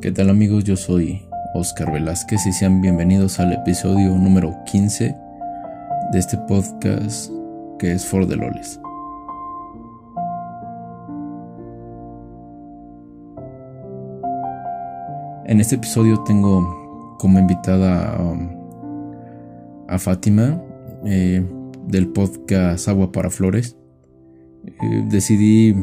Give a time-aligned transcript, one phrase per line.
[0.00, 0.62] ¿Qué tal amigos?
[0.62, 5.16] Yo soy Oscar Velázquez y sean bienvenidos al episodio número 15
[6.12, 7.32] de este podcast
[7.80, 8.80] que es For the Loles.
[15.46, 18.50] En este episodio tengo como invitada um,
[19.88, 20.62] a Fátima
[21.06, 21.44] eh,
[21.88, 23.76] del podcast Agua para Flores.
[24.64, 25.74] Eh, decidí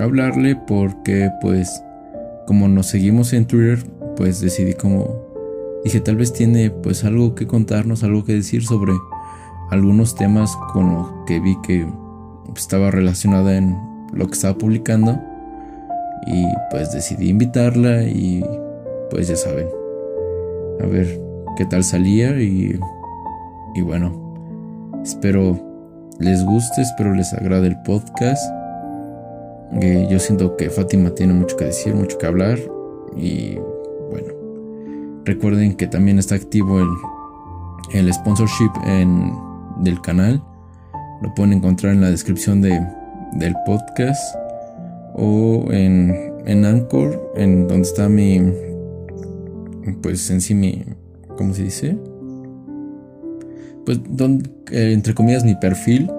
[0.00, 1.84] hablarle porque pues
[2.46, 3.84] como nos seguimos en Twitter
[4.16, 5.22] pues decidí como
[5.84, 8.92] dije tal vez tiene pues algo que contarnos, algo que decir sobre
[9.70, 11.86] algunos temas con los que vi que
[12.56, 13.76] estaba relacionada en
[14.12, 15.18] lo que estaba publicando.
[16.26, 18.44] Y pues decidí invitarla y
[19.10, 19.66] pues ya saben
[20.80, 21.20] a ver
[21.56, 22.78] qué tal salía y
[23.74, 25.58] y bueno espero
[26.20, 28.42] les guste espero les agrade el podcast
[29.80, 32.58] yo siento que Fátima tiene mucho que decir mucho que hablar
[33.16, 33.56] y
[34.10, 34.34] bueno
[35.24, 36.88] recuerden que también está activo el
[37.92, 39.32] el sponsorship en
[39.80, 40.42] del canal.
[41.20, 42.80] Lo pueden encontrar en la descripción de,
[43.34, 44.36] del podcast
[45.14, 48.40] o en, en Anchor, en donde está mi,
[50.02, 50.84] pues en sí mi,
[51.36, 51.96] ¿cómo se dice?
[53.84, 56.10] Pues donde, eh, entre comillas, mi perfil.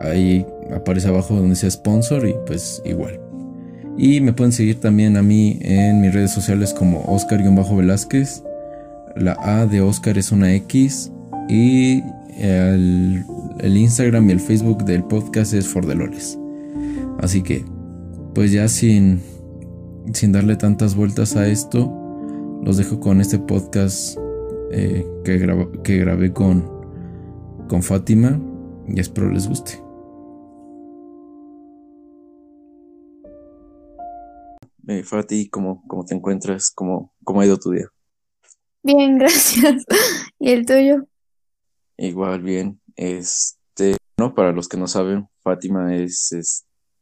[0.00, 3.20] Ahí aparece abajo donde sea sponsor y pues igual.
[3.96, 8.44] Y me pueden seguir también a mí en mis redes sociales como Oscar-Velázquez.
[9.16, 11.10] La A de Oscar es una X.
[11.48, 12.02] Y
[12.38, 13.24] el,
[13.60, 15.84] Instagram y el Facebook del podcast es For
[17.20, 17.64] Así que,
[18.34, 19.20] pues ya sin,
[20.12, 21.92] sin darle tantas vueltas a esto,
[22.62, 24.16] los dejo con este podcast
[24.70, 26.70] eh, que, que grabé con,
[27.66, 28.38] con Fátima
[28.86, 29.87] y espero les guste.
[34.90, 36.70] Eh, Fati, ¿cómo, ¿cómo, te encuentras?
[36.70, 37.88] ¿Cómo, ¿Cómo ha ido tu día?
[38.82, 39.84] Bien, gracias.
[40.38, 41.06] ¿Y el tuyo?
[41.98, 46.32] Igual bien, este, no, para los que no saben, Fátima es,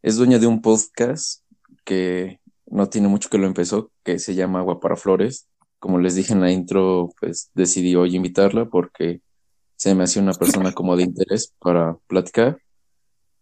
[0.03, 1.45] es, dueña de un podcast
[1.85, 5.47] que no tiene mucho que lo empezó, que se llama Agua para Flores.
[5.79, 9.21] Como les dije en la intro, pues decidí hoy invitarla porque
[9.77, 12.59] se me hacía una persona como de interés para platicar.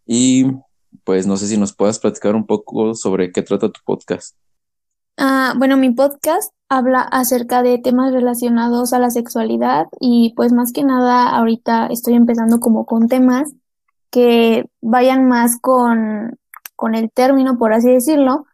[0.04, 0.44] Y
[1.02, 4.36] pues no sé si nos puedas platicar un poco sobre qué trata tu podcast.
[5.16, 10.72] Ah, bueno, mi podcast habla acerca de temas relacionados a la sexualidad y pues más
[10.72, 13.52] que nada ahorita estoy empezando como con temas
[14.10, 16.38] que vayan más con,
[16.76, 18.46] con el término, por así decirlo,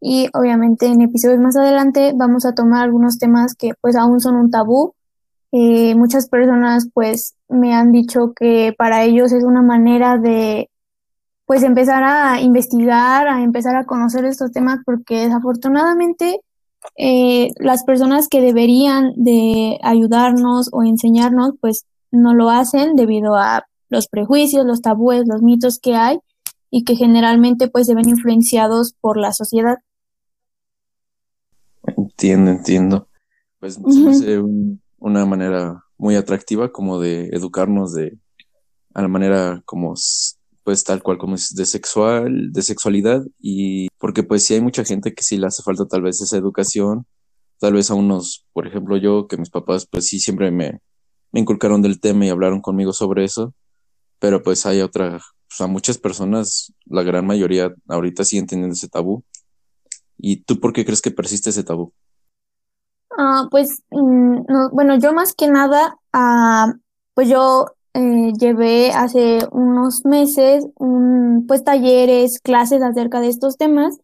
[0.00, 4.36] y obviamente en episodios más adelante vamos a tomar algunos temas que pues aún son
[4.36, 4.94] un tabú.
[5.52, 10.67] Eh, muchas personas pues me han dicho que para ellos es una manera de
[11.48, 16.42] pues empezar a investigar, a empezar a conocer estos temas porque desafortunadamente
[16.98, 23.64] eh, las personas que deberían de ayudarnos o enseñarnos, pues no lo hacen debido a
[23.88, 26.18] los prejuicios, los tabúes, los mitos que hay
[26.70, 29.78] y que generalmente pues se ven influenciados por la sociedad.
[31.96, 33.08] Entiendo, entiendo.
[33.58, 38.18] Pues uh una manera muy atractiva como de educarnos de
[38.92, 39.94] a la manera como
[40.68, 44.84] pues tal cual como es de sexual, de sexualidad y porque pues sí hay mucha
[44.84, 47.06] gente que sí le hace falta tal vez esa educación,
[47.58, 50.82] tal vez a unos, por ejemplo yo, que mis papás pues sí siempre me,
[51.32, 53.54] me inculcaron del tema y hablaron conmigo sobre eso,
[54.18, 59.24] pero pues hay otra, sea, muchas personas, la gran mayoría ahorita siguen teniendo ese tabú.
[60.18, 61.94] ¿Y tú por qué crees que persiste ese tabú?
[63.16, 66.74] Ah, pues, mm, bueno, yo más que nada, ah,
[67.14, 73.98] pues yo eh, llevé hace unos meses un, pues talleres, clases acerca de estos temas,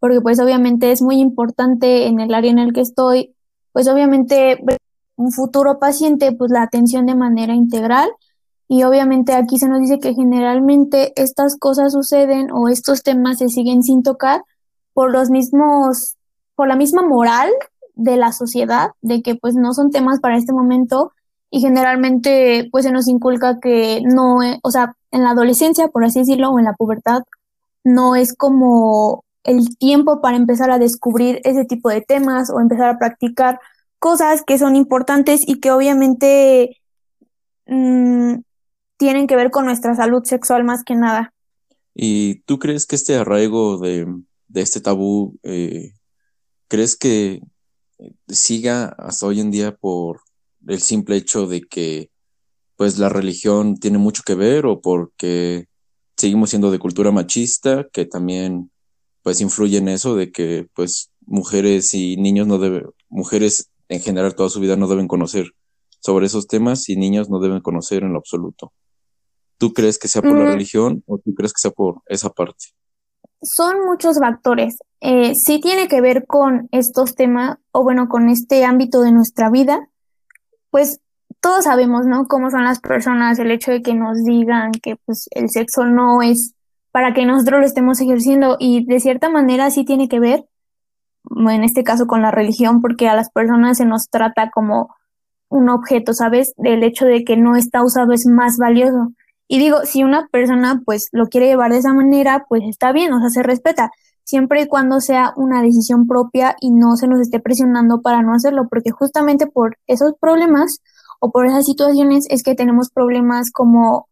[0.00, 3.34] porque pues obviamente es muy importante en el área en el que estoy,
[3.72, 4.58] pues obviamente
[5.16, 8.08] un futuro paciente, pues la atención de manera integral.
[8.68, 13.48] Y obviamente aquí se nos dice que generalmente estas cosas suceden o estos temas se
[13.48, 14.42] siguen sin tocar
[14.92, 16.16] por los mismos,
[16.54, 17.50] por la misma moral
[17.94, 21.12] de la sociedad, de que pues no son temas para este momento
[21.50, 26.04] y generalmente pues se nos inculca que no, e, o sea, en la adolescencia, por
[26.04, 27.22] así decirlo, o en la pubertad,
[27.84, 32.88] no es como el tiempo para empezar a descubrir ese tipo de temas o empezar
[32.88, 33.60] a practicar
[33.98, 36.76] cosas que son importantes y que obviamente
[37.66, 38.34] mm,
[38.98, 41.32] tienen que ver con nuestra salud sexual más que nada.
[41.94, 44.06] ¿Y tú crees que este arraigo de,
[44.48, 45.94] de este tabú, eh,
[46.68, 47.40] crees que
[48.28, 50.20] siga hasta hoy en día por
[50.68, 52.10] el simple hecho de que
[52.76, 55.66] pues la religión tiene mucho que ver o porque
[56.16, 58.70] seguimos siendo de cultura machista que también
[59.22, 64.34] pues influye en eso de que pues mujeres y niños no deben, mujeres en general
[64.34, 65.52] toda su vida no deben conocer
[66.00, 68.72] sobre esos temas y niños no deben conocer en lo absoluto.
[69.58, 72.30] ¿Tú crees que sea por la Mm, religión o tú crees que sea por esa
[72.30, 72.66] parte?
[73.42, 74.78] son muchos factores.
[75.00, 79.50] Eh, sí tiene que ver con estos temas, o bueno, con este ámbito de nuestra
[79.50, 79.88] vida,
[80.70, 81.00] pues
[81.40, 82.26] todos sabemos, ¿no?
[82.26, 86.22] Cómo son las personas, el hecho de que nos digan que pues el sexo no
[86.22, 86.54] es
[86.90, 90.46] para que nosotros lo estemos ejerciendo y de cierta manera sí tiene que ver,
[91.30, 94.94] en este caso con la religión, porque a las personas se nos trata como
[95.48, 96.54] un objeto, ¿sabes?
[96.56, 99.12] Del hecho de que no está usado es más valioso.
[99.46, 103.12] Y digo, si una persona pues lo quiere llevar de esa manera, pues está bien,
[103.12, 103.90] o sea, se respeta,
[104.28, 108.34] siempre y cuando sea una decisión propia y no se nos esté presionando para no
[108.34, 110.82] hacerlo, porque justamente por esos problemas
[111.18, 114.06] o por esas situaciones es que tenemos problemas como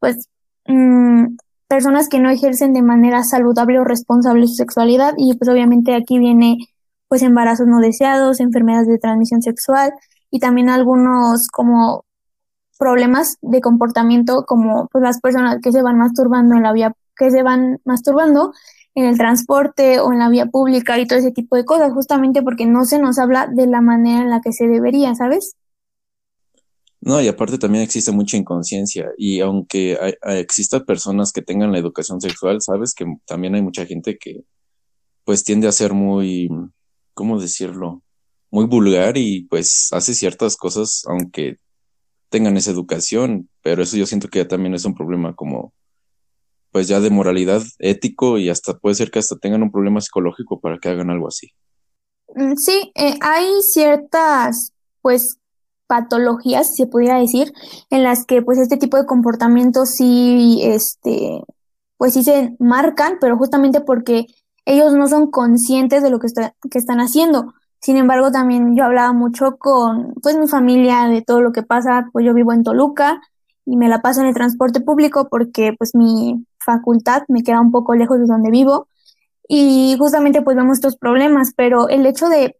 [0.00, 0.28] pues
[0.66, 1.36] mm,
[1.68, 6.18] personas que no ejercen de manera saludable o responsable su sexualidad y pues obviamente aquí
[6.18, 6.58] viene
[7.06, 9.92] pues embarazos no deseados, enfermedades de transmisión sexual
[10.32, 12.04] y también algunos como
[12.76, 17.30] problemas de comportamiento como pues las personas que se van masturbando en la vía, que
[17.30, 18.52] se van masturbando
[18.94, 22.42] en el transporte o en la vía pública y todo ese tipo de cosas, justamente
[22.42, 25.56] porque no se nos habla de la manera en la que se debería, ¿sabes?
[27.02, 31.78] No, y aparte también existe mucha inconsciencia y aunque hay, exista personas que tengan la
[31.78, 34.42] educación sexual, sabes que también hay mucha gente que
[35.24, 36.50] pues tiende a ser muy,
[37.14, 38.02] ¿cómo decirlo?
[38.50, 41.56] Muy vulgar y pues hace ciertas cosas aunque
[42.28, 45.72] tengan esa educación, pero eso yo siento que ya también es un problema como
[46.72, 50.60] pues ya de moralidad ético y hasta puede ser que hasta tengan un problema psicológico
[50.60, 51.52] para que hagan algo así.
[52.34, 54.72] Mm, Sí, eh, hay ciertas,
[55.02, 55.38] pues,
[55.86, 57.52] patologías, si se pudiera decir,
[57.90, 61.42] en las que, pues, este tipo de comportamientos sí, este,
[61.98, 64.26] pues sí se marcan, pero justamente porque
[64.64, 66.28] ellos no son conscientes de lo que
[66.70, 67.54] que están haciendo.
[67.80, 72.08] Sin embargo, también yo hablaba mucho con, pues, mi familia de todo lo que pasa,
[72.12, 73.20] pues yo vivo en Toluca
[73.66, 77.70] y me la paso en el transporte público porque, pues, mi facultad me queda un
[77.70, 78.88] poco lejos de donde vivo.
[79.48, 82.56] Y justamente pues vemos estos problemas, pero el hecho de,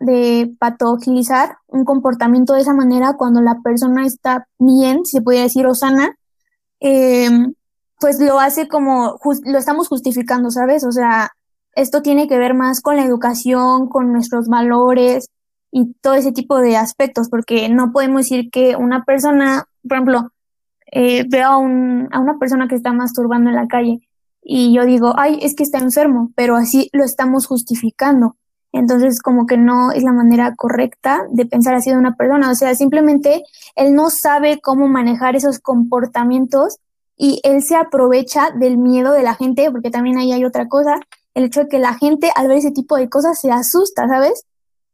[0.00, 5.66] de patologizar un comportamiento de esa manera cuando la persona está bien, se pudiera decir,
[5.66, 6.16] o sana,
[6.80, 7.30] eh,
[8.00, 10.84] pues lo hace como, lo estamos justificando, ¿sabes?
[10.84, 11.32] O sea,
[11.74, 15.30] esto tiene que ver más con la educación, con nuestros valores
[15.70, 20.32] y todo ese tipo de aspectos, porque no podemos decir que una persona, por ejemplo,
[20.92, 24.00] eh, veo a, un, a una persona que está masturbando en la calle
[24.42, 28.36] y yo digo, ay, es que está enfermo, pero así lo estamos justificando.
[28.72, 32.50] Entonces, como que no es la manera correcta de pensar así de una persona.
[32.50, 33.42] O sea, simplemente
[33.76, 36.78] él no sabe cómo manejar esos comportamientos
[37.16, 41.00] y él se aprovecha del miedo de la gente, porque también ahí hay otra cosa,
[41.34, 44.44] el hecho de que la gente al ver ese tipo de cosas se asusta, ¿sabes?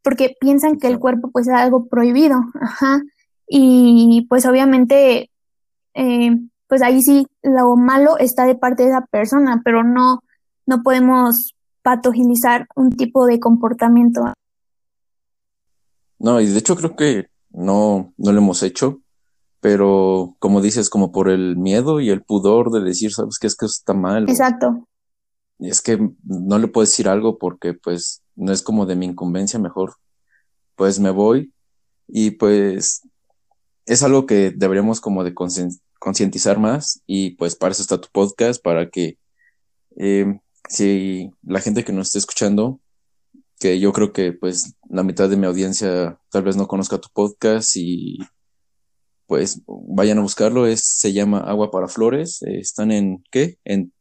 [0.03, 3.03] Porque piensan que el cuerpo pues es algo prohibido, ajá.
[3.47, 5.31] Y pues obviamente
[5.95, 6.31] eh,
[6.69, 10.21] pues ahí sí lo malo está de parte de esa persona, pero no,
[10.67, 14.23] no podemos patologizar un tipo de comportamiento.
[16.19, 19.01] No, y de hecho creo que no, no lo hemos hecho,
[19.61, 23.57] pero como dices, como por el miedo y el pudor de decir, sabes que es
[23.57, 24.87] que está mal, Exacto.
[25.59, 29.07] y es que no le puedo decir algo porque pues no es como de mi
[29.07, 29.95] incumbencia, mejor
[30.77, 31.53] pues me voy
[32.09, 33.03] y pues
[33.87, 38.09] es algo que deberíamos como de conscien- concientizar más y pues para eso está tu
[38.13, 39.19] podcast, para que
[39.97, 42.81] eh, si la gente que nos esté escuchando,
[43.59, 47.09] que yo creo que pues la mitad de mi audiencia tal vez no conozca tu
[47.13, 48.19] podcast y
[49.27, 53.59] pues vayan a buscarlo, es, se llama Agua para Flores, eh, están en, ¿qué?
[53.65, 53.93] En,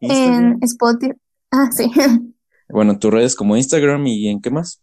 [0.00, 0.58] en.
[0.62, 1.14] Spotify.
[1.50, 1.90] Ah, sí.
[2.66, 4.80] Bueno, en tus redes como Instagram y en qué más.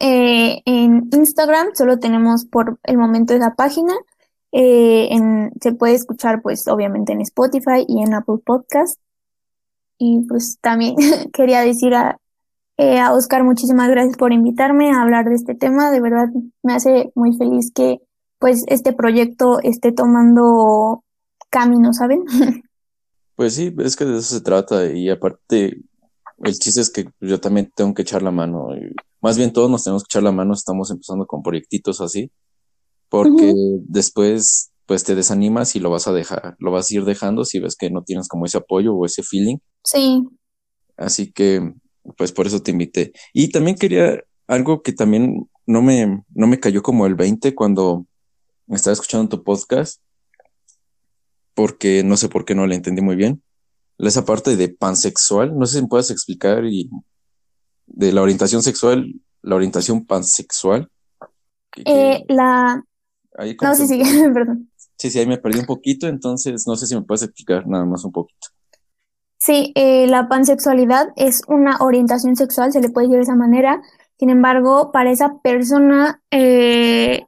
[0.00, 3.94] Eh, en Instagram solo tenemos por el momento esa página.
[4.52, 9.00] Eh, en, se puede escuchar pues obviamente en Spotify y en Apple Podcast.
[9.98, 10.94] Y pues también
[11.32, 12.18] quería decir a,
[12.76, 15.90] eh, a Oscar muchísimas gracias por invitarme a hablar de este tema.
[15.90, 16.28] De verdad
[16.62, 17.98] me hace muy feliz que
[18.38, 21.02] pues este proyecto esté tomando
[21.50, 22.24] camino, ¿saben?
[23.34, 25.80] Pues sí, es que de eso se trata y aparte
[26.42, 28.70] el chiste es que yo también tengo que echar la mano.
[29.20, 32.32] más bien todos nos tenemos que echar la mano, estamos empezando con proyectitos así,
[33.08, 33.54] porque
[33.86, 37.58] después pues te desanimas y lo vas a dejar, lo vas a ir dejando si
[37.58, 39.58] ves que no tienes como ese apoyo o ese feeling.
[39.84, 40.24] Sí.
[40.96, 41.74] Así que
[42.16, 43.12] pues por eso te invité.
[43.34, 48.06] Y también quería algo que también no me, no me cayó como el 20 cuando
[48.68, 50.00] estaba escuchando tu podcast,
[51.54, 53.42] porque no sé por qué no le entendí muy bien
[54.06, 56.88] esa parte de pansexual, no sé si me puedes explicar y
[57.86, 59.12] de la orientación sexual,
[59.42, 60.88] la orientación pansexual.
[61.84, 62.84] Eh, la...
[63.62, 64.02] no, sí, sí,
[64.34, 64.70] perdón.
[64.96, 67.84] Sí, sí, ahí me perdí un poquito, entonces no sé si me puedes explicar nada
[67.84, 68.48] más un poquito.
[69.38, 73.80] Sí, eh, la pansexualidad es una orientación sexual, se le puede decir de esa manera.
[74.18, 77.24] Sin embargo, para esa persona, eh,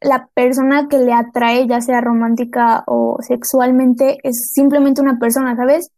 [0.00, 5.90] la persona que le atrae, ya sea romántica o sexualmente, es simplemente una persona, ¿sabes?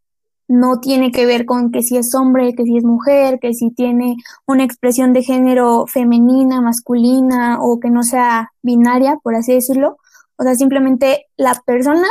[0.48, 3.70] No tiene que ver con que si es hombre, que si es mujer, que si
[3.70, 9.98] tiene una expresión de género femenina, masculina o que no sea binaria, por así decirlo.
[10.36, 12.08] O sea, simplemente la persona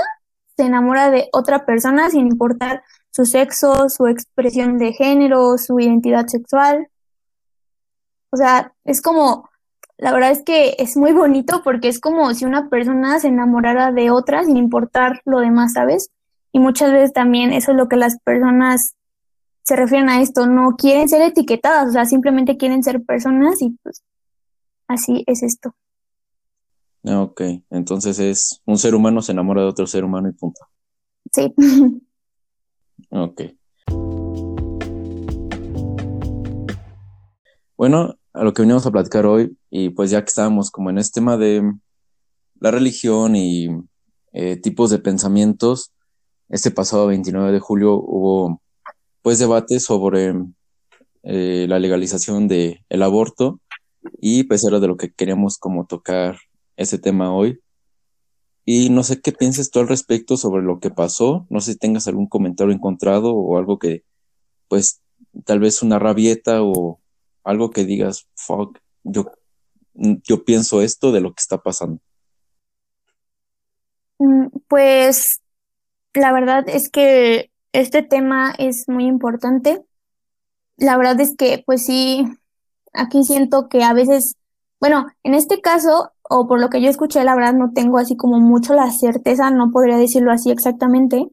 [0.55, 6.27] se enamora de otra persona sin importar su sexo, su expresión de género, su identidad
[6.27, 6.87] sexual.
[8.29, 9.49] O sea, es como,
[9.97, 13.91] la verdad es que es muy bonito porque es como si una persona se enamorara
[13.91, 16.11] de otra sin importar lo demás, ¿sabes?
[16.51, 18.95] Y muchas veces también eso es lo que las personas
[19.63, 23.71] se refieren a esto, no quieren ser etiquetadas, o sea, simplemente quieren ser personas y
[23.83, 24.01] pues
[24.87, 25.75] así es esto.
[27.03, 30.61] Ah, ok, entonces es un ser humano se enamora de otro ser humano y punto.
[31.31, 31.53] Sí.
[33.09, 33.41] Ok.
[37.77, 40.97] Bueno, a lo que venimos a platicar hoy, y pues ya que estábamos como en
[40.97, 41.61] este tema de
[42.59, 43.69] la religión y
[44.33, 45.93] eh, tipos de pensamientos,
[46.49, 48.61] este pasado 29 de julio hubo
[49.21, 50.33] pues debate sobre
[51.23, 53.59] eh, la legalización del el aborto
[54.19, 56.37] y pues era de lo que queríamos como tocar
[56.77, 57.59] ese tema hoy.
[58.63, 61.45] Y no sé qué pienses tú al respecto sobre lo que pasó.
[61.49, 64.03] No sé si tengas algún comentario encontrado o algo que,
[64.67, 65.01] pues,
[65.45, 66.99] tal vez una rabieta o
[67.43, 69.31] algo que digas, fuck, yo,
[69.93, 72.01] yo pienso esto de lo que está pasando.
[74.19, 75.41] Mm, pues,
[76.17, 79.85] la verdad es que este tema es muy importante.
[80.77, 82.25] La verdad es que, pues sí,
[82.93, 84.35] aquí siento que a veces,
[84.79, 88.15] bueno, en este caso, o por lo que yo escuché, la verdad no tengo así
[88.15, 91.27] como mucho la certeza, no podría decirlo así exactamente,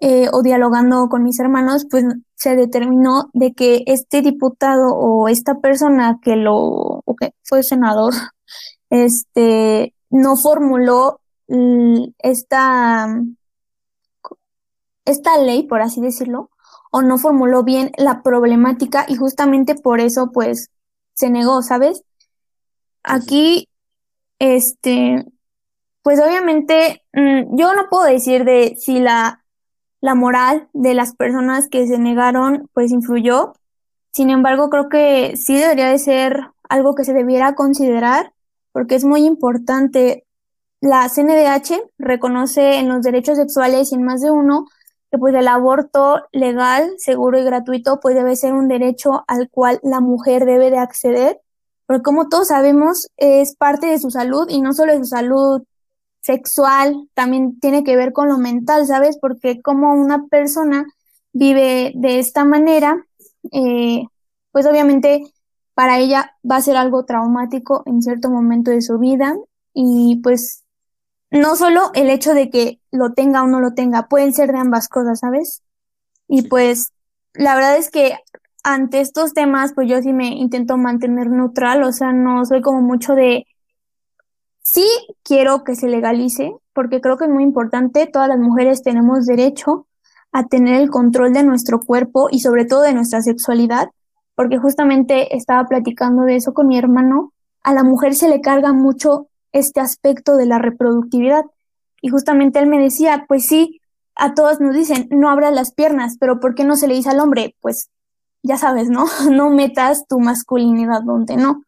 [0.00, 5.60] eh, o dialogando con mis hermanos, pues se determinó de que este diputado o esta
[5.60, 8.14] persona que lo, o fue senador,
[8.90, 11.20] este, no formuló
[12.18, 13.08] esta,
[15.10, 16.50] esta ley, por así decirlo,
[16.90, 20.70] o no formuló bien la problemática y justamente por eso, pues,
[21.14, 22.02] se negó, ¿sabes?
[23.02, 23.68] Aquí
[24.40, 25.26] este,
[26.02, 29.44] pues obviamente mm, yo no puedo decir de si la,
[30.00, 33.52] la moral de las personas que se negaron pues influyó.
[34.12, 38.32] Sin embargo, creo que sí debería de ser algo que se debiera considerar
[38.72, 40.24] porque es muy importante.
[40.80, 44.66] La CNDH reconoce en los derechos sexuales y en más de uno
[45.10, 49.80] que pues el aborto legal, seguro y gratuito pues debe ser un derecho al cual
[49.82, 51.40] la mujer debe de acceder
[51.90, 55.64] porque como todos sabemos, es parte de su salud y no solo de su salud
[56.20, 59.18] sexual, también tiene que ver con lo mental, ¿sabes?
[59.20, 60.86] Porque como una persona
[61.32, 63.04] vive de esta manera,
[63.50, 64.04] eh,
[64.52, 65.24] pues obviamente
[65.74, 69.36] para ella va a ser algo traumático en cierto momento de su vida
[69.74, 70.62] y pues
[71.30, 74.58] no solo el hecho de que lo tenga o no lo tenga, pueden ser de
[74.58, 75.62] ambas cosas, ¿sabes?
[76.28, 76.92] Y pues
[77.34, 78.16] la verdad es que
[78.62, 82.82] ante estos temas, pues yo sí me intento mantener neutral, o sea, no soy como
[82.82, 83.46] mucho de,
[84.62, 84.86] sí
[85.22, 89.86] quiero que se legalice, porque creo que es muy importante, todas las mujeres tenemos derecho
[90.32, 93.88] a tener el control de nuestro cuerpo y sobre todo de nuestra sexualidad,
[94.34, 97.32] porque justamente estaba platicando de eso con mi hermano,
[97.62, 101.44] a la mujer se le carga mucho este aspecto de la reproductividad.
[102.02, 103.80] Y justamente él me decía, pues sí,
[104.14, 107.10] a todas nos dicen, no abras las piernas, pero ¿por qué no se le dice
[107.10, 107.56] al hombre?
[107.60, 107.90] Pues
[108.42, 109.06] ya sabes, ¿no?
[109.30, 111.64] No metas tu masculinidad donde no.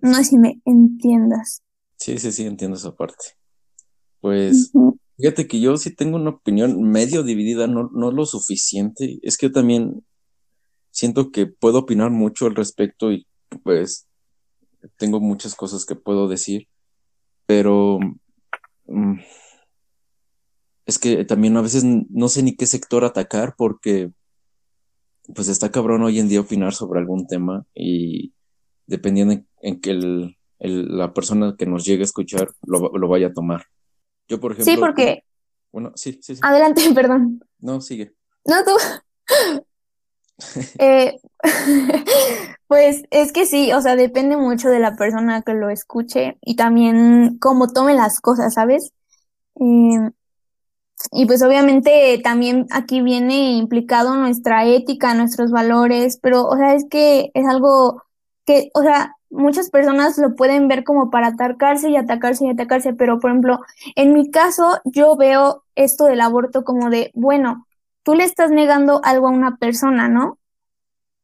[0.00, 1.62] No sé si me entiendas.
[1.96, 3.36] Sí, sí, sí, entiendo esa parte.
[4.20, 4.72] Pues
[5.16, 9.18] fíjate que yo sí tengo una opinión medio dividida, no, no lo suficiente.
[9.22, 10.04] Es que yo también
[10.90, 13.26] siento que puedo opinar mucho al respecto y
[13.62, 14.06] pues
[14.96, 16.68] tengo muchas cosas que puedo decir,
[17.46, 17.98] pero
[18.86, 19.18] mm,
[20.86, 24.12] es que también a veces no sé ni qué sector atacar porque
[25.34, 28.32] pues está cabrón hoy en día opinar sobre algún tema y
[28.86, 33.32] dependiendo en, que el, la persona que nos llegue a escuchar lo, lo, vaya a
[33.32, 33.66] tomar.
[34.28, 34.72] Yo, por ejemplo.
[34.72, 35.24] Sí, porque.
[35.70, 36.40] Bueno, sí, sí, sí.
[36.44, 37.40] Adelante, perdón.
[37.58, 38.14] No, sigue.
[38.44, 38.72] No, tú.
[40.78, 41.20] Eh,
[42.66, 46.56] pues es que sí, o sea, depende mucho de la persona que lo escuche y
[46.56, 48.92] también cómo tome las cosas, ¿sabes?
[49.60, 50.10] Eh,
[51.12, 56.84] Y pues obviamente también aquí viene implicado nuestra ética, nuestros valores, pero o sea, es
[56.88, 58.02] que es algo
[58.46, 62.94] que, o sea, muchas personas lo pueden ver como para atacarse y atacarse y atacarse,
[62.94, 63.60] pero por ejemplo,
[63.96, 67.66] en mi caso yo veo esto del aborto como de, bueno,
[68.02, 70.38] tú le estás negando algo a una persona, ¿no?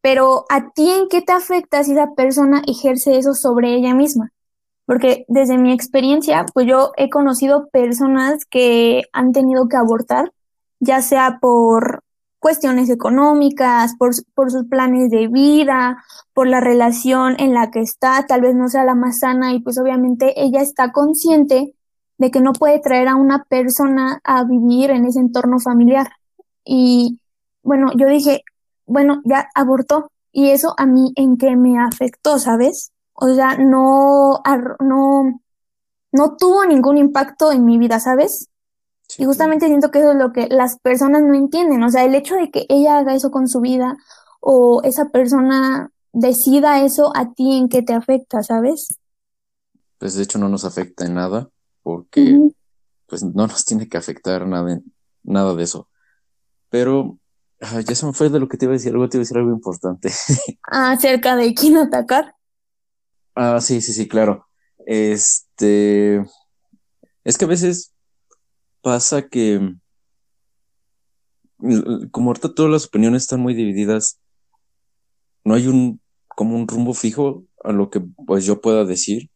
[0.01, 4.33] Pero a ti en qué te afecta si esa persona ejerce eso sobre ella misma?
[4.87, 10.33] Porque desde mi experiencia, pues yo he conocido personas que han tenido que abortar,
[10.81, 12.03] ya sea por
[12.39, 18.27] cuestiones económicas, por, por sus planes de vida, por la relación en la que está,
[18.27, 21.75] tal vez no sea la más sana y pues obviamente ella está consciente
[22.19, 26.09] de que no puede traer a una persona a vivir en ese entorno familiar.
[26.71, 27.19] Y
[27.63, 28.43] bueno, yo dije,
[28.85, 32.93] bueno, ya abortó y eso a mí en qué me afectó, ¿sabes?
[33.15, 34.43] O sea, no,
[34.81, 35.41] no,
[36.13, 38.51] no tuvo ningún impacto en mi vida, ¿sabes?
[39.17, 41.83] y justamente siento que eso es lo que las personas no entienden.
[41.83, 43.97] O sea, el hecho de que ella haga eso con su vida
[44.41, 48.99] o esa persona decida eso a ti en qué te afecta, ¿sabes?
[49.97, 51.49] Pues de hecho no nos afecta en nada
[51.83, 52.39] porque
[53.07, 54.79] pues no nos tiene que afectar nada,
[55.23, 55.89] nada de eso.
[56.71, 57.19] Pero
[57.61, 59.25] ya se me fue de lo que te iba a decir, algo te iba a
[59.25, 60.11] decir algo importante.
[60.63, 62.35] Acerca de quién atacar.
[63.35, 64.47] Ah, sí, sí, sí, claro.
[64.87, 66.25] Este,
[67.25, 67.95] es que a veces
[68.83, 69.75] pasa que,
[72.11, 74.21] como ahorita todas las opiniones están muy divididas,
[75.45, 79.31] no hay un, como un rumbo fijo a lo que pues yo pueda decir.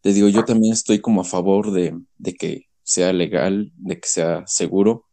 [0.00, 4.08] Te digo, yo también estoy como a favor de, de que sea legal, de que
[4.08, 5.05] sea seguro,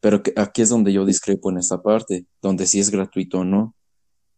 [0.00, 3.44] pero que aquí es donde yo discrepo en esta parte, donde si es gratuito o
[3.44, 3.74] no.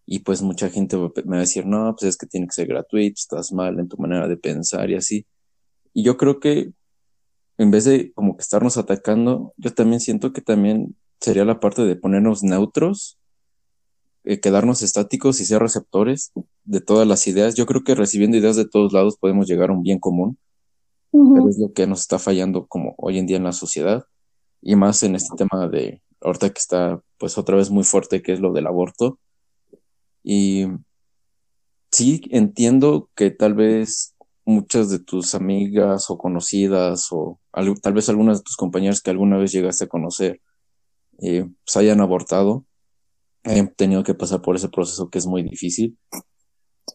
[0.06, 2.66] Y pues mucha gente me va a decir, no, pues es que tiene que ser
[2.66, 5.26] gratuito, estás mal en tu manera de pensar y así.
[5.92, 6.72] Y yo creo que
[7.58, 11.82] en vez de como que estarnos atacando, yo también siento que también sería la parte
[11.82, 13.18] de ponernos neutros,
[14.24, 16.32] eh, quedarnos estáticos y ser receptores
[16.64, 17.54] de todas las ideas.
[17.54, 20.38] Yo creo que recibiendo ideas de todos lados podemos llegar a un bien común,
[21.12, 24.06] pero es lo que nos está fallando como hoy en día en la sociedad
[24.62, 28.32] y más en este tema de ahorita que está pues otra vez muy fuerte que
[28.32, 29.18] es lo del aborto.
[30.22, 30.66] Y
[31.90, 37.40] sí entiendo que tal vez muchas de tus amigas o conocidas o
[37.82, 40.40] tal vez algunas de tus compañeras que alguna vez llegaste a conocer
[41.22, 42.64] eh, pues hayan abortado,
[43.44, 45.98] hayan tenido que pasar por ese proceso que es muy difícil.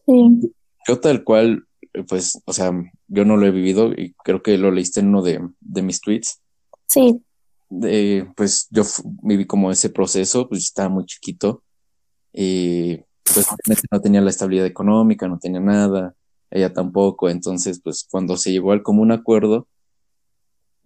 [0.04, 0.52] Sí.
[0.88, 1.66] Yo tal cual,
[2.08, 2.72] pues, o sea,
[3.06, 6.00] yo no lo he vivido y creo que lo leíste en uno de, de mis
[6.00, 6.40] tweets.
[6.86, 7.20] Sí.
[7.68, 8.82] De, pues yo
[9.22, 11.64] viví como ese proceso, pues estaba muy chiquito
[12.32, 12.98] y
[13.34, 13.46] pues
[13.90, 16.14] no tenía la estabilidad económica, no tenía nada,
[16.50, 19.66] ella tampoco, entonces pues cuando se llegó al común acuerdo,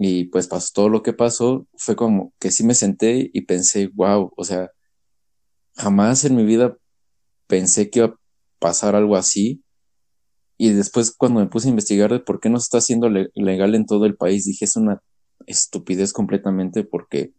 [0.02, 3.90] y pues pasó todo lo que pasó, fue como que sí me senté y pensé,
[3.92, 4.70] wow, o sea,
[5.76, 6.74] jamás en mi vida
[7.46, 8.16] pensé que iba a
[8.58, 9.62] pasar algo así.
[10.56, 13.74] Y después cuando me puse a investigar de por qué no se está haciendo legal
[13.74, 15.02] en todo el país, dije, es una
[15.46, 17.32] estupidez completamente porque,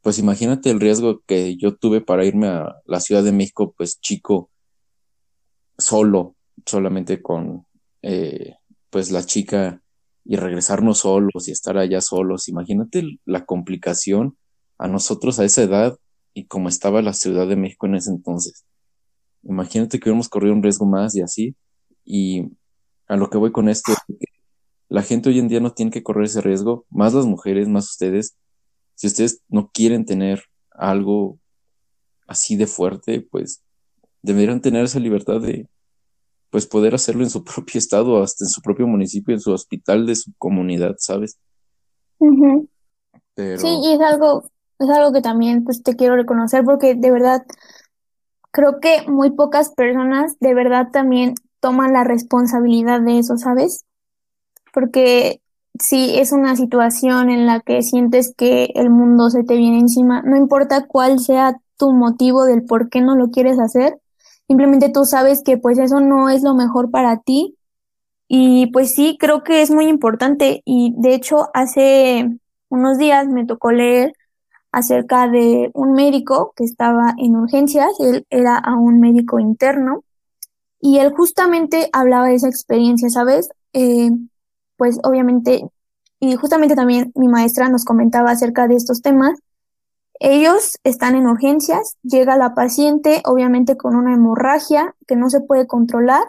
[0.00, 4.00] pues imagínate el riesgo que yo tuve para irme a la Ciudad de México, pues
[4.00, 4.50] chico,
[5.78, 7.66] solo, solamente con,
[8.02, 8.56] eh,
[8.90, 9.82] pues la chica
[10.24, 12.48] y regresarnos solos y estar allá solos.
[12.48, 14.36] Imagínate la complicación
[14.78, 15.96] a nosotros a esa edad
[16.34, 18.64] y como estaba la Ciudad de México en ese entonces.
[19.42, 21.56] Imagínate que hubiéramos corrido un riesgo más y así.
[22.04, 22.48] Y
[23.08, 24.26] a lo que voy con esto es que
[24.92, 27.88] la gente hoy en día no tiene que correr ese riesgo, más las mujeres, más
[27.88, 28.36] ustedes.
[28.94, 31.38] Si ustedes no quieren tener algo
[32.26, 33.62] así de fuerte, pues
[34.20, 35.66] deberían tener esa libertad de,
[36.50, 40.04] pues poder hacerlo en su propio estado, hasta en su propio municipio, en su hospital
[40.04, 41.38] de su comunidad, ¿sabes?
[43.34, 44.44] Sí, y es algo,
[44.78, 47.46] es algo que también pues te quiero reconocer porque de verdad
[48.50, 53.86] creo que muy pocas personas de verdad también toman la responsabilidad de eso, ¿sabes?
[54.72, 55.40] Porque
[55.78, 60.22] si es una situación en la que sientes que el mundo se te viene encima,
[60.22, 63.98] no importa cuál sea tu motivo del por qué no lo quieres hacer,
[64.46, 67.56] simplemente tú sabes que pues eso no es lo mejor para ti.
[68.28, 72.38] Y pues sí, creo que es muy importante y de hecho hace
[72.70, 74.14] unos días me tocó leer
[74.72, 80.02] acerca de un médico que estaba en urgencias, él era a un médico interno
[80.80, 83.50] y él justamente hablaba de esa experiencia, ¿sabes?
[83.74, 84.10] Eh,
[84.76, 85.62] pues obviamente,
[86.20, 89.38] y justamente también mi maestra nos comentaba acerca de estos temas
[90.24, 95.66] ellos están en urgencias, llega la paciente obviamente con una hemorragia que no se puede
[95.66, 96.22] controlar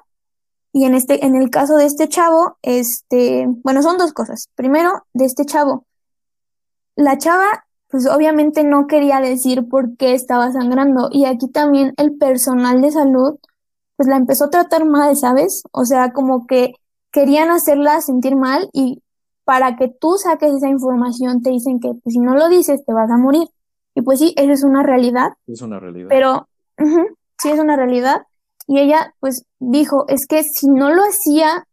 [0.71, 4.49] y en este en el caso de este chavo, este, bueno, son dos cosas.
[4.55, 5.85] Primero, de este chavo
[6.95, 11.09] la chava, pues obviamente no quería decir por qué estaba sangrando.
[11.11, 13.37] Y aquí también el personal de salud,
[13.95, 15.63] pues la empezó a tratar mal, ¿sabes?
[15.71, 16.73] O sea, como que
[17.13, 19.01] querían hacerla sentir mal y
[19.45, 22.93] para que tú saques esa información te dicen que pues, si no lo dices te
[22.93, 23.47] vas a morir.
[23.95, 25.33] Y pues sí, eso es una realidad.
[25.47, 26.07] Es una realidad.
[26.09, 26.49] Pero
[27.37, 28.23] sí es una realidad.
[28.67, 31.67] Y ella pues dijo, es que si no lo hacía,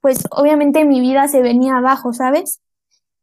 [0.00, 2.60] pues obviamente mi vida se venía abajo, ¿sabes?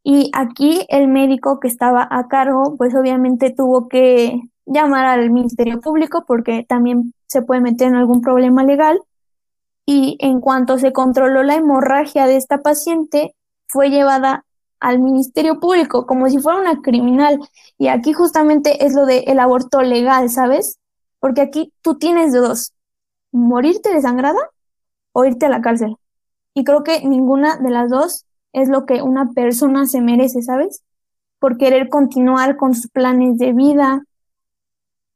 [0.02, 5.80] Y aquí el médico que estaba a cargo, pues obviamente tuvo que llamar al Ministerio
[5.80, 9.00] Público porque también se puede meter en algún problema legal.
[9.90, 13.34] Y en cuanto se controló la hemorragia de esta paciente,
[13.68, 14.44] fue llevada
[14.80, 17.40] al Ministerio Público como si fuera una criminal.
[17.78, 20.78] Y aquí justamente es lo del el aborto legal, ¿sabes?
[21.20, 22.74] Porque aquí tú tienes dos,
[23.32, 24.38] morirte desangrada
[25.12, 25.96] o irte a la cárcel.
[26.52, 30.82] Y creo que ninguna de las dos es lo que una persona se merece, ¿sabes?
[31.38, 34.02] Por querer continuar con sus planes de vida.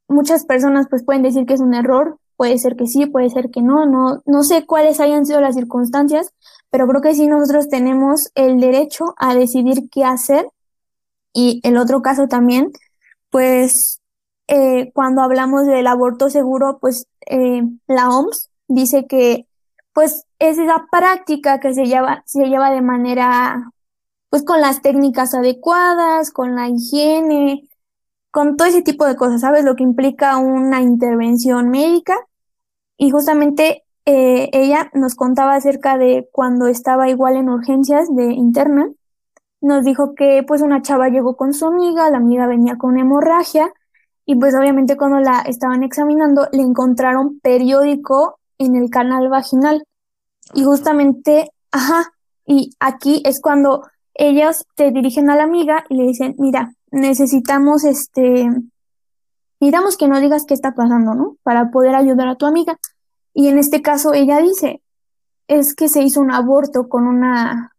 [0.07, 3.49] Muchas personas pues pueden decir que es un error, puede ser que sí, puede ser
[3.49, 6.33] que no, no, no sé cuáles hayan sido las circunstancias,
[6.69, 10.47] pero creo que sí nosotros tenemos el derecho a decidir qué hacer.
[11.33, 12.71] Y el otro caso también,
[13.29, 14.01] pues
[14.47, 19.47] eh, cuando hablamos del aborto seguro, pues eh, la OMS dice que
[19.93, 23.71] pues es esa práctica que se lleva, se lleva de manera,
[24.29, 27.69] pues con las técnicas adecuadas, con la higiene,
[28.33, 29.63] con todo ese tipo de cosas, ¿sabes?
[29.63, 32.17] Lo que implica una intervención médica.
[32.97, 38.89] Y justamente eh, ella nos contaba acerca de cuando estaba igual en urgencias de interna.
[39.61, 43.71] Nos dijo que pues una chava llegó con su amiga, la amiga venía con hemorragia
[44.25, 49.83] y pues obviamente cuando la estaban examinando le encontraron periódico en el canal vaginal.
[50.55, 52.13] Y justamente, ajá,
[52.47, 53.83] y aquí es cuando
[54.15, 58.49] ellos te dirigen a la amiga y le dicen, mira, necesitamos este,
[59.59, 61.37] necesitamos que no digas qué está pasando, ¿no?
[61.43, 62.79] Para poder ayudar a tu amiga.
[63.33, 64.81] Y en este caso ella dice,
[65.47, 67.73] es que se hizo un aborto con una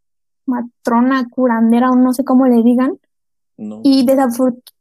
[0.46, 2.98] matrona curandera o no sé cómo le digan.
[3.85, 4.05] Y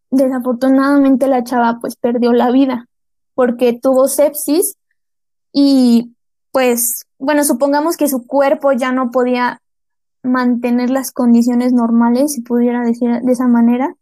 [0.10, 2.88] desafortunadamente la chava pues perdió la vida
[3.36, 4.76] porque tuvo sepsis
[5.52, 6.16] y
[6.52, 9.62] pues bueno, supongamos que su cuerpo ya no podía
[10.24, 13.96] mantener las condiciones normales, si pudiera decir de esa manera,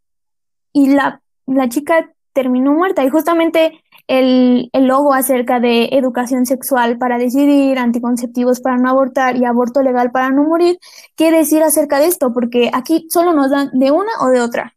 [0.73, 3.03] y la, la chica terminó muerta.
[3.03, 9.38] Y justamente el, el logo acerca de educación sexual para decidir, anticonceptivos para no abortar
[9.38, 10.79] y aborto legal para no morir,
[11.15, 12.34] ¿qué decir acerca de esto?
[12.34, 14.75] Porque aquí solo nos dan de una o de otra.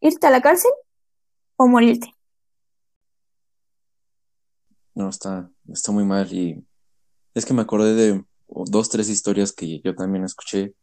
[0.00, 0.70] Irte a la cárcel
[1.56, 2.14] o morirte.
[4.94, 6.64] No, está, está muy mal y
[7.34, 10.74] es que me acordé de dos, tres historias que yo también escuché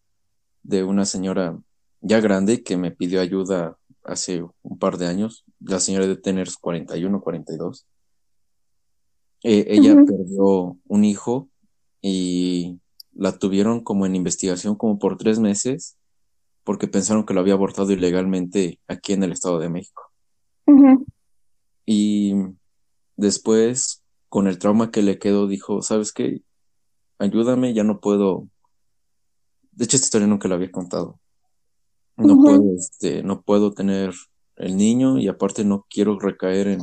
[0.64, 1.58] de una señora
[2.02, 5.46] ya grande que me pidió ayuda hace un par de años.
[5.60, 7.86] La señora de tener 41, 42.
[9.44, 11.50] Eh, ella perdió un hijo
[12.02, 12.80] y
[13.14, 15.98] la tuvieron como en investigación como por tres meses
[16.64, 20.04] porque pensaron que lo había abortado ilegalmente aquí en el Estado de México.
[21.86, 22.34] Y
[23.18, 26.42] después, con el trauma que le quedó, dijo, ¿sabes qué?
[27.18, 28.48] Ayúdame, ya no puedo.
[29.72, 31.20] De hecho, esta historia nunca la había contado.
[32.22, 34.14] No puedo, este, no puedo tener
[34.58, 36.82] el niño y aparte no quiero recaer en,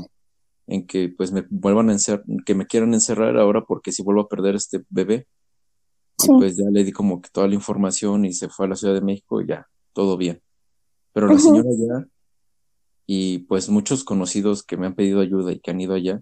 [0.66, 4.22] en que pues me vuelvan a encerrar, que me quieran encerrar ahora porque si vuelvo
[4.22, 5.26] a perder este bebé.
[6.24, 8.74] Y pues ya le di como que toda la información y se fue a la
[8.74, 10.42] Ciudad de México y ya, todo bien.
[11.12, 12.08] Pero la señora ya,
[13.10, 16.20] y pues muchos conocidos que me han pedido ayuda y que han ido allá,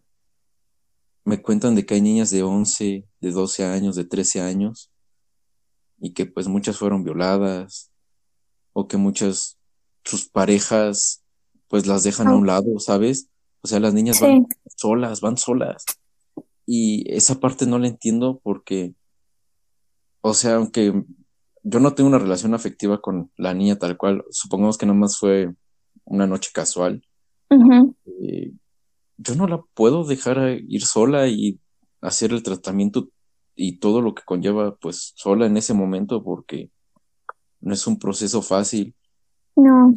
[1.25, 4.93] me cuentan de que hay niñas de 11, de 12 años, de 13 años,
[5.99, 7.91] y que pues muchas fueron violadas,
[8.79, 9.57] o que muchas,
[10.05, 11.23] sus parejas,
[11.67, 13.31] pues las dejan a un lado, ¿sabes?
[13.63, 15.87] O sea, las niñas van solas, van solas.
[16.67, 18.93] Y esa parte no la entiendo porque,
[20.21, 20.93] o sea, aunque
[21.63, 25.19] yo no tengo una relación afectiva con la niña tal cual, supongamos que nada más
[25.19, 25.55] fue
[26.05, 27.03] una noche casual,
[27.51, 28.53] eh,
[29.17, 31.59] yo no la puedo dejar ir sola y
[32.03, 33.09] hacer el tratamiento
[33.55, 36.71] y todo lo que conlleva pues sola en ese momento porque
[37.67, 38.95] no es un proceso fácil.
[39.57, 39.93] No.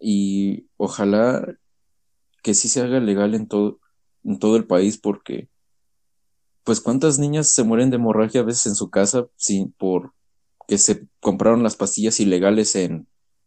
[0.00, 1.56] Y, ojalá
[2.42, 3.78] que sí se haga legal en todo,
[4.24, 5.48] en todo el país porque,
[6.64, 10.14] pues, ¿cuántas niñas se mueren de hemorragia a veces en su casa sin, por
[10.66, 13.06] que se compraron las pastillas ilegales en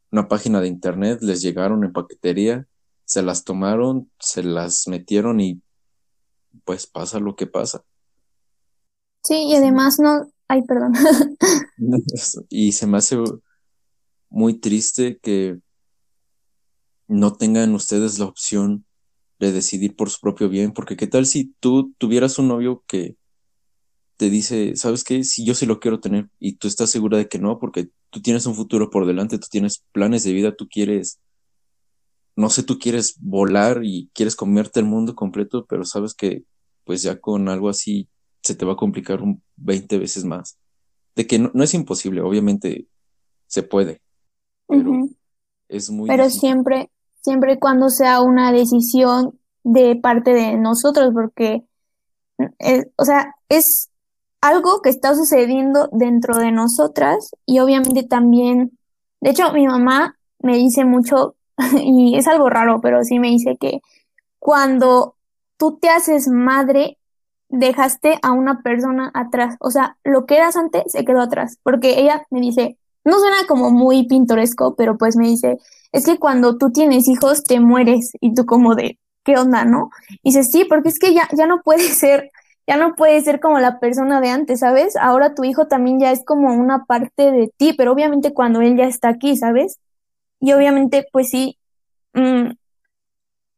[0.10, 2.66] una página de internet, les llegaron en paquetería,
[3.04, 5.62] se las tomaron, se las metieron y
[6.64, 7.84] pues pasa lo que pasa.
[9.22, 10.94] Sí, y además no, ay, perdón.
[12.50, 13.18] y se me hace
[14.30, 15.60] muy triste que
[17.08, 18.86] no tengan ustedes la opción
[19.40, 23.16] de decidir por su propio bien, porque qué tal si tú tuvieras un novio que
[24.18, 25.24] te dice, ¿sabes qué?
[25.24, 28.22] Si yo sí lo quiero tener y tú estás segura de que no, porque tú
[28.22, 31.22] tienes un futuro por delante, tú tienes planes de vida, tú quieres,
[32.36, 36.44] no sé, tú quieres volar y quieres comerte el mundo completo, pero sabes que
[36.84, 38.10] pues ya con algo así
[38.44, 40.58] se te va a complicar un 20 veces más.
[41.16, 42.88] De que no, es imposible, obviamente
[43.48, 44.02] se puede,
[44.70, 45.10] pero
[45.68, 46.08] es muy...
[46.08, 46.90] Pero siempre,
[47.22, 51.64] siempre y cuando sea una decisión de parte de nosotros, porque,
[52.60, 53.90] eh, o sea, es
[54.42, 58.78] algo que está sucediendo dentro de nosotras y obviamente también,
[59.22, 61.36] de hecho, mi mamá me dice mucho,
[61.84, 63.82] y es algo raro, pero sí me dice que
[64.40, 65.16] cuando
[65.58, 66.98] tú te haces madre,
[67.50, 72.00] dejaste a una persona atrás, o sea, lo que eras antes se quedó atrás, porque
[72.00, 72.78] ella me dice,
[73.10, 75.58] no suena como muy pintoresco, pero pues me dice,
[75.92, 79.90] es que cuando tú tienes hijos te mueres y tú como de, ¿qué onda, no?
[80.24, 82.32] Y dice, sí, porque es que ya, ya no puede ser,
[82.68, 84.96] ya no puede ser como la persona de antes, ¿sabes?
[84.96, 88.78] Ahora tu hijo también ya es como una parte de ti, pero obviamente cuando él
[88.78, 89.80] ya está aquí, ¿sabes?
[90.40, 91.58] Y obviamente, pues sí,
[92.14, 92.52] mm,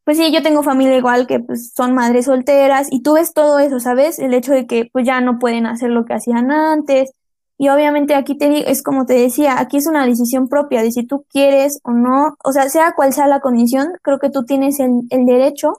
[0.03, 3.59] pues sí, yo tengo familia igual que pues son madres solteras y tú ves todo
[3.59, 4.19] eso, ¿sabes?
[4.19, 7.13] El hecho de que pues ya no pueden hacer lo que hacían antes,
[7.61, 10.91] y obviamente aquí te digo, es como te decía, aquí es una decisión propia de
[10.91, 14.45] si tú quieres o no, o sea, sea cual sea la condición, creo que tú
[14.45, 15.73] tienes el, derecho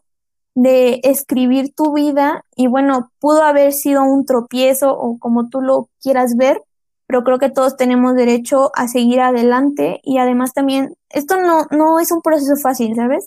[0.55, 5.89] de escribir tu vida y bueno, pudo haber sido un tropiezo o como tú lo
[6.01, 6.63] quieras ver,
[7.09, 11.99] pero creo que todos tenemos derecho a seguir adelante y además también, esto no, no
[11.99, 13.27] es un proceso fácil, ¿sabes?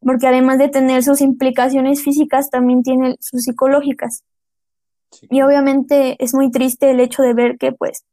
[0.00, 4.22] Porque además de tener sus implicaciones físicas, también tiene sus psicológicas.
[5.22, 8.04] Y obviamente es muy triste el hecho de ver que, pues,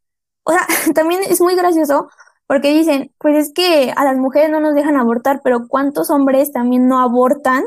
[0.43, 2.09] o sea, también es muy gracioso
[2.47, 6.51] porque dicen, pues es que a las mujeres no nos dejan abortar, pero ¿cuántos hombres
[6.51, 7.63] también no abortan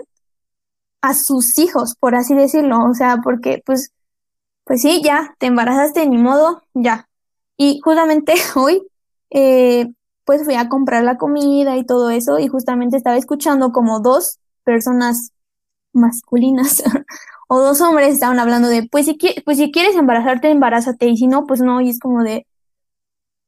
[1.03, 2.79] a sus hijos, por así decirlo?
[2.91, 3.93] O sea, porque, pues,
[4.65, 7.09] pues sí, ya, te embarazaste, ni modo, ya.
[7.57, 8.83] Y justamente hoy,
[9.31, 9.87] eh,
[10.25, 14.39] pues fui a comprar la comida y todo eso, y justamente estaba escuchando como dos
[14.65, 15.33] personas
[15.93, 16.83] masculinas
[17.53, 21.27] o dos hombres estaban hablando de, pues si, pues si quieres embarazarte, embarázate, y si
[21.27, 22.47] no, pues no, y es como de,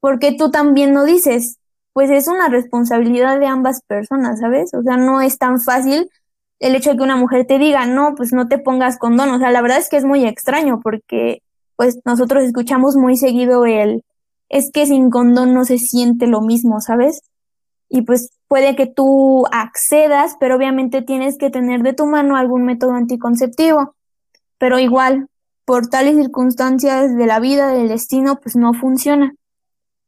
[0.01, 1.61] ¿por qué tú también no dices?
[1.93, 4.75] Pues es una responsabilidad de ambas personas, ¿sabes?
[4.75, 6.11] O sea, no es tan fácil
[6.59, 9.38] el hecho de que una mujer te diga, no, pues no te pongas condón, o
[9.38, 11.41] sea, la verdad es que es muy extraño porque
[11.77, 14.05] pues nosotros escuchamos muy seguido el,
[14.49, 17.23] es que sin condón no se siente lo mismo, ¿sabes?
[17.88, 22.67] Y pues puede que tú accedas, pero obviamente tienes que tener de tu mano algún
[22.67, 23.95] método anticonceptivo.
[24.59, 25.29] Pero igual,
[25.65, 29.33] por tales circunstancias de la vida, del destino, pues no funciona.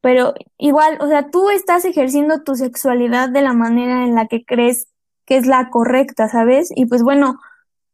[0.02, 4.44] Pero igual, o sea, tú estás ejerciendo tu sexualidad de la manera en la que
[4.44, 4.88] crees
[5.24, 6.68] que es la correcta, ¿sabes?
[6.76, 7.40] Y pues bueno,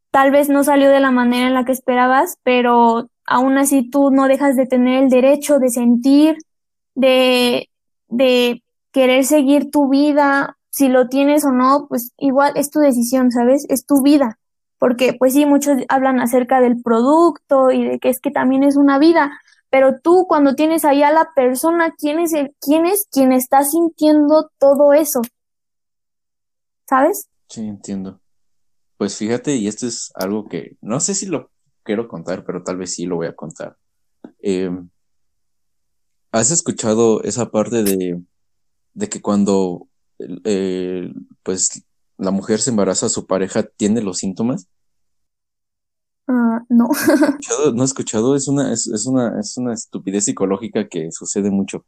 [0.09, 4.11] tal vez no salió de la manera en la que esperabas, pero aún así tú
[4.11, 6.35] no dejas de tener el derecho de sentir,
[6.93, 7.69] de,
[8.09, 8.61] de
[8.91, 13.65] querer seguir tu vida, si lo tienes o no, pues igual es tu decisión, ¿sabes?
[13.69, 14.39] Es tu vida.
[14.79, 18.77] Porque pues sí, muchos hablan acerca del producto y de que es que también es
[18.77, 19.31] una vida,
[19.69, 23.63] pero tú cuando tienes ahí a la persona, ¿quién es, el, quién, es quien está
[23.63, 25.21] sintiendo todo eso?
[26.89, 27.29] ¿Sabes?
[27.47, 28.19] Sí, entiendo.
[28.97, 31.51] Pues fíjate, y esto es algo que no sé si lo
[31.83, 33.77] quiero contar, pero tal vez sí lo voy a contar.
[34.39, 34.89] Em,
[36.31, 38.21] ¿Has escuchado esa parte de
[38.93, 39.87] de que cuando
[40.43, 41.11] eh,
[41.43, 41.83] pues
[42.17, 44.67] la mujer se embaraza, su pareja tiene los síntomas?
[46.27, 46.89] Ah, no.
[47.73, 48.35] ¿No he escuchado?
[48.35, 51.85] Es una, es, una, es una estupidez psicológica que sucede mucho.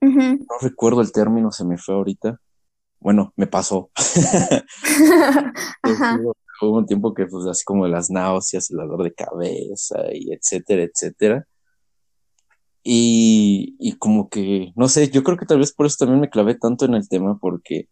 [0.00, 2.40] No recuerdo el término, se me fue ahorita.
[2.98, 3.90] Bueno, me pasó.
[6.62, 10.82] Hubo un tiempo que, pues, así como las náuseas, el dolor de cabeza y etcétera,
[10.82, 11.46] etcétera.
[12.84, 16.30] Y, y como que, no sé, yo creo que tal vez por eso también me
[16.30, 17.88] clavé tanto en el tema, porque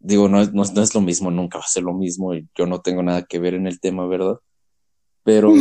[0.00, 2.66] digo, no, no, no es lo mismo, nunca va a ser lo mismo, y yo
[2.66, 4.36] no tengo nada que ver en el tema, ¿verdad?
[5.24, 5.52] Pero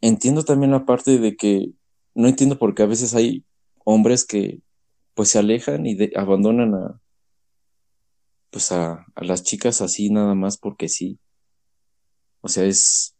[0.00, 1.70] entiendo también la parte de que,
[2.14, 3.44] no entiendo por qué a veces hay
[3.84, 4.60] hombres que
[5.14, 7.00] pues se alejan y abandonan a,
[8.50, 11.18] pues a, a las chicas así nada más porque sí.
[12.40, 13.16] O sea, es,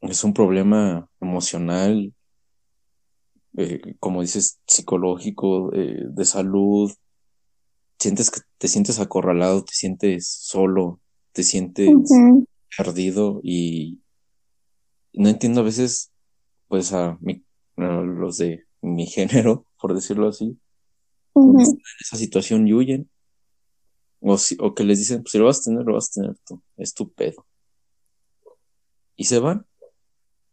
[0.00, 2.14] es un problema emocional
[3.56, 6.92] eh, como dices, psicológico, eh, de salud,
[7.98, 11.00] sientes que te sientes acorralado, te sientes solo,
[11.32, 11.90] te sientes
[12.76, 14.00] perdido y
[15.12, 16.12] no entiendo a veces,
[16.68, 17.18] pues a,
[17.76, 20.58] los de mi género, por decirlo así,
[21.36, 21.60] en
[22.00, 23.10] esa situación y huyen.
[24.20, 26.20] O, si, o que les dicen, pues si lo vas a tener, lo vas a
[26.20, 27.46] tener tú, es tu pedo.
[29.16, 29.66] Y se van.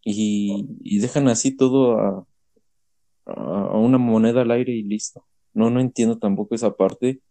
[0.03, 2.27] Y, y dejan así todo a,
[3.35, 5.25] a una moneda al aire y listo.
[5.53, 7.21] No, no entiendo tampoco esa parte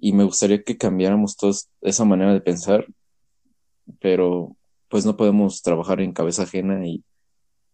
[0.00, 2.86] y me gustaría que cambiáramos todos esa manera de pensar,
[4.00, 4.56] pero
[4.88, 7.04] pues no podemos trabajar en cabeza ajena y,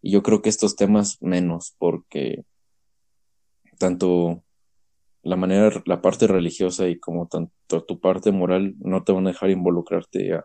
[0.02, 2.44] y yo creo que estos temas menos, porque
[3.78, 4.42] tanto
[5.22, 9.30] la manera, la parte religiosa y como tanto tu parte moral no te van a
[9.30, 10.44] dejar involucrarte a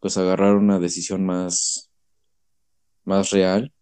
[0.00, 1.90] pues agarrar una decisión más
[3.04, 3.72] más real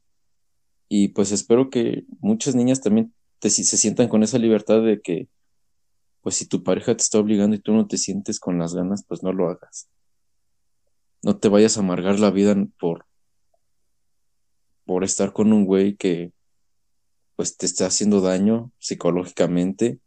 [0.94, 5.26] y pues espero que muchas niñas también te, se sientan con esa libertad de que
[6.20, 9.02] pues si tu pareja te está obligando y tú no te sientes con las ganas,
[9.08, 9.88] pues no lo hagas.
[11.22, 13.06] No te vayas a amargar la vida por
[14.84, 16.34] por estar con un güey que
[17.36, 19.98] pues te está haciendo daño psicológicamente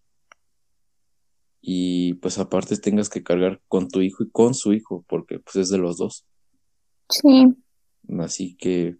[1.62, 5.56] y pues aparte tengas que cargar con tu hijo y con su hijo porque pues
[5.56, 6.28] es de los dos.
[7.10, 7.56] Sí.
[8.19, 9.00] Así que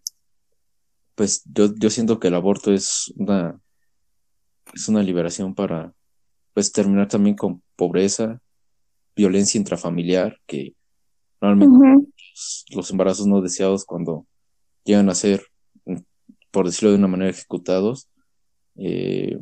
[1.16, 3.60] pues yo, yo siento que el aborto es una
[4.74, 5.94] es una liberación para
[6.54, 8.42] pues terminar también con pobreza,
[9.16, 10.74] violencia intrafamiliar, que
[11.42, 12.08] normalmente
[12.74, 14.26] los embarazos no deseados cuando
[14.84, 15.46] llegan a ser,
[16.52, 18.10] por decirlo de una manera, ejecutados,
[18.78, 19.40] eh,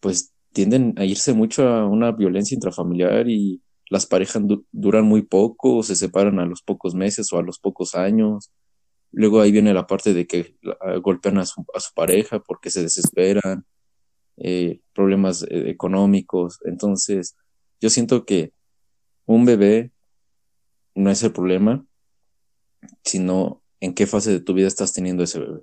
[0.00, 5.82] pues tienden a irse mucho a una violencia intrafamiliar y las parejas duran muy poco,
[5.82, 8.50] se separan a los pocos meses o a los pocos años.
[9.12, 10.56] Luego ahí viene la parte de que
[11.02, 13.64] golpean a su, a su pareja porque se desesperan,
[14.38, 16.58] eh, problemas eh, económicos.
[16.64, 17.36] Entonces,
[17.80, 18.52] yo siento que
[19.26, 19.92] un bebé
[20.94, 21.84] no es el problema,
[23.04, 25.62] sino en qué fase de tu vida estás teniendo ese bebé.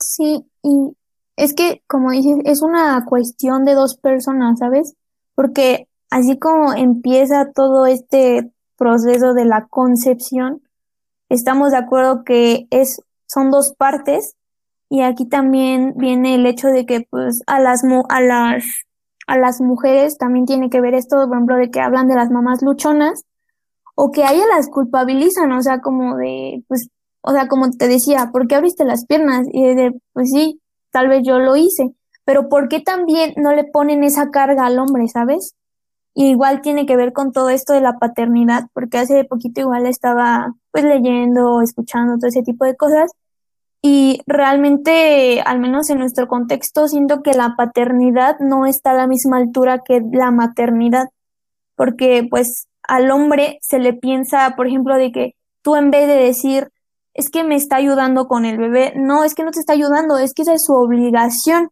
[0.00, 0.96] Sí, y
[1.36, 4.94] es que, como dices, es una cuestión de dos personas, ¿sabes?
[5.34, 10.62] Porque así como empieza todo este proceso de la concepción,
[11.28, 14.36] estamos de acuerdo que es, son dos partes
[14.88, 18.64] y aquí también viene el hecho de que pues a las a las
[19.26, 22.30] a las mujeres también tiene que ver esto, por ejemplo, de que hablan de las
[22.30, 23.24] mamás luchonas
[23.96, 26.88] o que a ellas las culpabilizan, o sea, como de pues
[27.22, 29.48] o sea, como te decía, ¿por qué abriste las piernas?
[29.52, 30.60] Y de pues sí,
[30.92, 31.92] tal vez yo lo hice,
[32.24, 35.54] pero ¿por qué también no le ponen esa carga al hombre, sabes?
[36.14, 39.86] Y igual tiene que ver con todo esto de la paternidad, porque hace poquito igual
[39.86, 43.10] estaba pues leyendo, escuchando todo ese tipo de cosas
[43.80, 49.06] y realmente, al menos en nuestro contexto, siento que la paternidad no está a la
[49.06, 51.08] misma altura que la maternidad,
[51.76, 56.16] porque pues al hombre se le piensa, por ejemplo, de que tú en vez de
[56.16, 56.70] decir,
[57.14, 60.18] es que me está ayudando con el bebé, no, es que no te está ayudando,
[60.18, 61.70] es que esa es su obligación.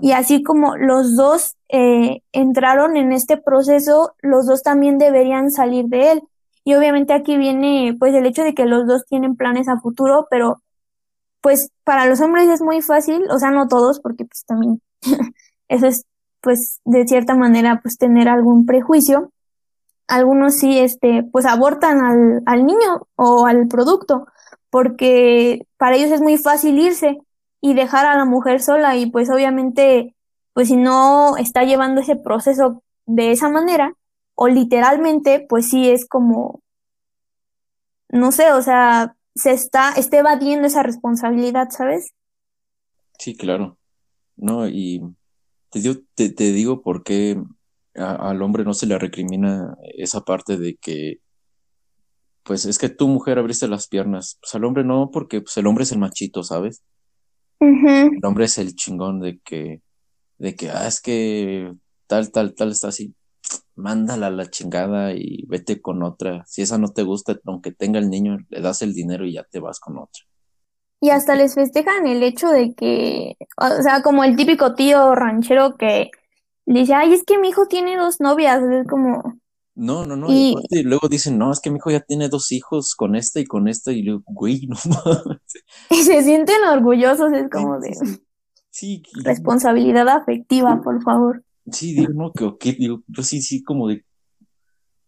[0.00, 5.84] Y así como los dos eh, entraron en este proceso, los dos también deberían salir
[5.84, 6.22] de él.
[6.64, 10.26] Y obviamente aquí viene pues el hecho de que los dos tienen planes a futuro,
[10.30, 10.62] pero
[11.40, 14.80] pues para los hombres es muy fácil, o sea, no todos, porque pues también
[15.68, 16.04] eso es
[16.40, 19.32] pues de cierta manera pues tener algún prejuicio.
[20.08, 24.26] Algunos sí, este, pues abortan al, al niño o al producto,
[24.70, 27.18] porque para ellos es muy fácil irse
[27.60, 30.16] y dejar a la mujer sola y pues obviamente,
[30.52, 33.94] pues si no está llevando ese proceso de esa manera,
[34.42, 36.62] o literalmente, pues sí es como,
[38.08, 42.14] no sé, o sea, se está, esté evadiendo esa responsabilidad, ¿sabes?
[43.18, 43.76] Sí, claro.
[44.36, 45.02] No, y
[45.68, 47.38] te digo, te, digo por qué
[47.94, 51.20] al hombre no se le recrimina esa parte de que,
[52.42, 54.38] pues es que tu mujer abriste las piernas.
[54.40, 56.82] Pues al hombre no, porque pues, el hombre es el machito, ¿sabes?
[57.60, 59.82] El hombre es el chingón de que,
[60.38, 61.74] de que, ah, es que
[62.06, 63.14] tal, tal, tal está así
[63.80, 66.44] mándala a la chingada y vete con otra.
[66.46, 69.44] Si esa no te gusta, aunque tenga el niño, le das el dinero y ya
[69.44, 70.22] te vas con otra.
[71.00, 75.76] Y hasta les festejan el hecho de que, o sea, como el típico tío ranchero
[75.76, 76.10] que
[76.66, 79.40] dice, ay, es que mi hijo tiene dos novias, es como...
[79.74, 82.94] No, no, no, y, luego dicen, no, es que mi hijo ya tiene dos hijos
[82.94, 85.40] con esta y con esta, y luego, güey, no mames.
[85.88, 87.96] Y se sienten orgullosos, es como de...
[88.68, 91.42] Sí, Responsabilidad afectiva, por favor.
[91.72, 94.04] Sí, digo, no, que, digo, yo sí, sí, como de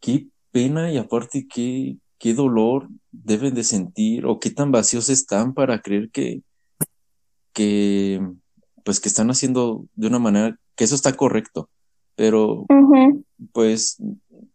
[0.00, 5.54] qué pena y aparte qué, qué dolor deben de sentir o qué tan vacíos están
[5.54, 6.42] para creer que,
[7.52, 8.20] que,
[8.84, 11.68] pues que están haciendo de una manera, que eso está correcto,
[12.14, 12.66] pero,
[13.52, 13.98] pues,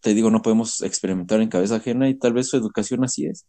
[0.01, 3.45] te digo, no podemos experimentar en cabeza ajena y tal vez su educación así es.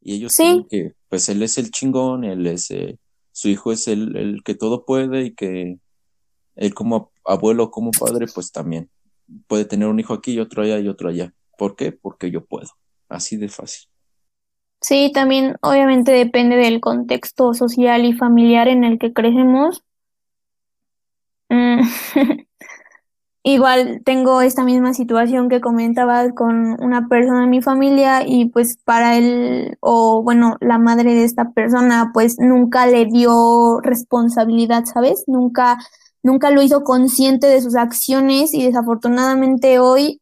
[0.00, 0.66] Y ellos ¿Sí?
[0.68, 2.98] que, pues, él es el chingón, él es, eh,
[3.32, 5.78] su hijo es el, el que todo puede y que
[6.56, 8.90] él como abuelo, como padre, pues también.
[9.46, 11.32] puede tener un hijo aquí y otro allá y otro allá.
[11.58, 11.92] ¿Por qué?
[11.92, 12.68] Porque yo puedo.
[13.08, 13.88] Así de fácil.
[14.80, 19.82] Sí, también obviamente depende del contexto social y familiar en el que crecemos.
[21.48, 21.80] Mm,
[23.46, 28.78] Igual tengo esta misma situación que comentabas con una persona en mi familia y pues
[28.84, 35.24] para él o bueno, la madre de esta persona pues nunca le dio responsabilidad, ¿sabes?
[35.26, 35.78] Nunca
[36.24, 40.20] nunca lo hizo consciente de sus acciones y desafortunadamente hoy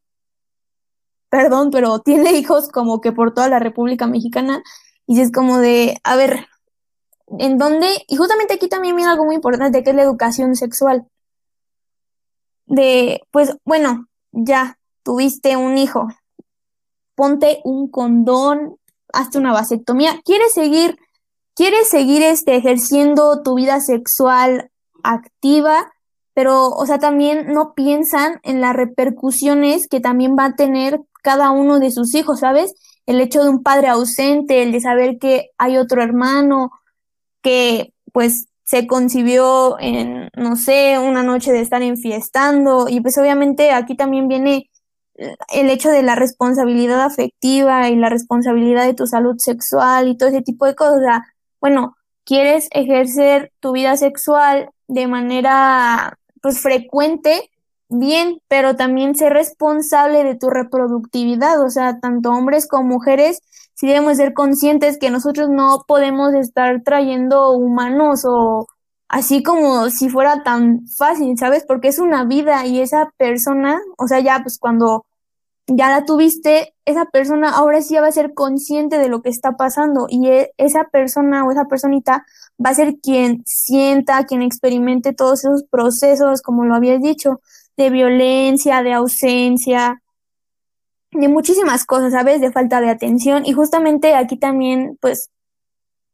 [1.32, 4.62] perdón, pero tiene hijos como que por toda la República Mexicana
[5.07, 6.46] y es como de, a ver,
[7.38, 7.88] ¿en dónde?
[8.07, 11.07] Y justamente aquí también viene algo muy importante que es la educación sexual
[12.66, 16.07] de, pues bueno, ya tuviste un hijo,
[17.14, 18.76] ponte un condón,
[19.12, 20.98] hazte una vasectomía, quieres seguir,
[21.55, 24.70] quieres seguir este, ejerciendo tu vida sexual
[25.03, 25.91] activa,
[26.35, 31.51] pero, o sea, también no piensan en las repercusiones que también va a tener cada
[31.51, 32.74] uno de sus hijos, ¿sabes?
[33.07, 36.70] El hecho de un padre ausente, el de saber que hay otro hermano,
[37.43, 43.72] que pues se concibió en, no sé, una noche de estar enfiestando y pues obviamente
[43.72, 44.70] aquí también viene
[45.53, 50.30] el hecho de la responsabilidad afectiva y la responsabilidad de tu salud sexual y todo
[50.30, 50.97] ese tipo de cosas.
[50.97, 51.24] O sea,
[51.61, 57.51] bueno, quieres ejercer tu vida sexual de manera pues frecuente,
[57.88, 63.40] bien, pero también ser responsable de tu reproductividad, o sea, tanto hombres como mujeres
[63.74, 68.66] sí debemos ser conscientes que nosotros no podemos estar trayendo humanos o
[69.09, 71.64] así como si fuera tan fácil, ¿sabes?
[71.66, 75.05] Porque es una vida y esa persona, o sea, ya pues cuando
[75.66, 79.57] ya la tuviste, esa persona ahora sí va a ser consciente de lo que está
[79.57, 82.24] pasando y e, esa persona o esa personita
[82.65, 87.41] va a ser quien sienta, quien experimente todos esos procesos, como lo habías dicho,
[87.77, 90.03] de violencia, de ausencia,
[91.13, 92.41] de muchísimas cosas, ¿sabes?
[92.41, 93.45] De falta de atención.
[93.47, 95.31] Y justamente aquí también, pues,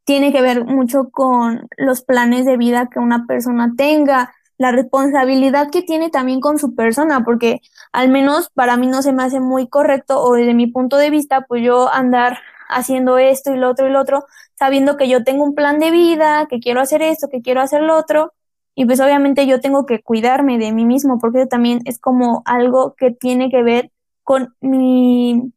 [0.03, 5.69] tiene que ver mucho con los planes de vida que una persona tenga, la responsabilidad
[5.71, 7.61] que tiene también con su persona, porque
[7.93, 11.09] al menos para mí no se me hace muy correcto o desde mi punto de
[11.09, 12.39] vista, pues yo andar
[12.69, 14.25] haciendo esto y lo otro y lo otro,
[14.57, 17.81] sabiendo que yo tengo un plan de vida, que quiero hacer esto, que quiero hacer
[17.81, 18.33] lo otro,
[18.75, 22.95] y pues obviamente yo tengo que cuidarme de mí mismo, porque también es como algo
[22.97, 23.91] que tiene que ver
[24.23, 25.51] con mi,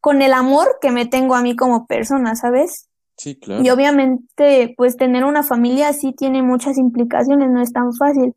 [0.00, 2.88] con el amor que me tengo a mí como persona, ¿sabes?
[3.16, 3.62] Sí, claro.
[3.62, 8.34] Y obviamente, pues tener una familia sí tiene muchas implicaciones, no es tan fácil.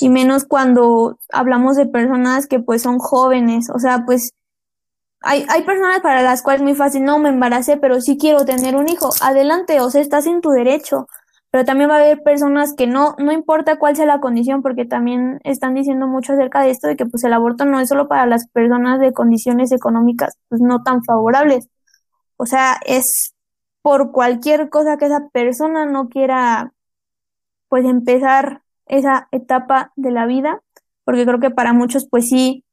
[0.00, 4.32] Y menos cuando hablamos de personas que pues son jóvenes, o sea, pues
[5.20, 8.44] hay, hay personas para las cuales es muy fácil, no me embaracé, pero sí quiero
[8.44, 9.10] tener un hijo.
[9.22, 11.06] Adelante, o sea, estás en tu derecho
[11.50, 14.84] pero también va a haber personas que no, no importa cuál sea la condición, porque
[14.84, 18.06] también están diciendo mucho acerca de esto, de que pues el aborto no es solo
[18.08, 21.68] para las personas de condiciones económicas pues no tan favorables.
[22.36, 23.34] O sea, es
[23.82, 26.72] por cualquier cosa que esa persona no quiera
[27.68, 30.62] pues empezar esa etapa de la vida,
[31.04, 32.64] porque creo que para muchos pues sí,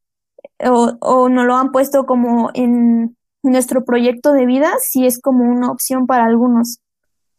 [0.60, 5.43] o, o no lo han puesto como en nuestro proyecto de vida, sí es como
[5.43, 6.80] una opción para algunos.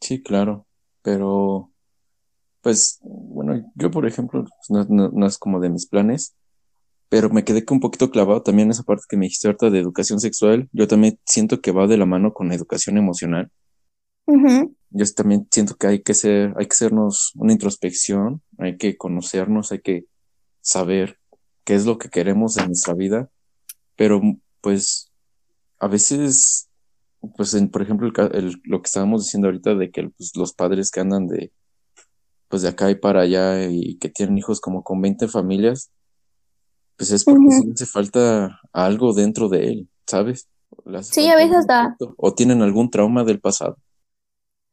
[0.00, 0.66] Sí, claro
[1.06, 1.70] pero
[2.62, 6.34] pues bueno, yo por ejemplo pues, no, es como de mis planes,
[7.08, 9.78] pero me quedé un poquito clavado también en esa parte que me dijiste ahorita de
[9.78, 10.68] educación sexual.
[10.72, 13.52] Yo también siento que va de la mano con la educación emocional.
[14.26, 19.70] Yo también siento que hay que ser, hay que hacernos una introspección, hay que conocernos,
[19.70, 20.06] hay que
[20.60, 21.20] saber
[21.66, 23.28] qué es lo que queremos en nuestra vida,
[23.96, 24.22] pero
[24.62, 25.12] pues
[25.78, 26.70] a veces
[27.36, 30.90] pues en, por ejemplo, el, lo que estábamos diciendo ahorita de que pues, los padres
[30.90, 31.52] que andan de,
[32.48, 35.90] pues de acá y para allá y que tienen hijos como con 20 familias,
[36.96, 40.48] pues es porque hace falta algo dentro de él, ¿sabes?
[41.02, 41.96] sí, a veces da.
[42.16, 43.76] O tienen algún trauma del pasado.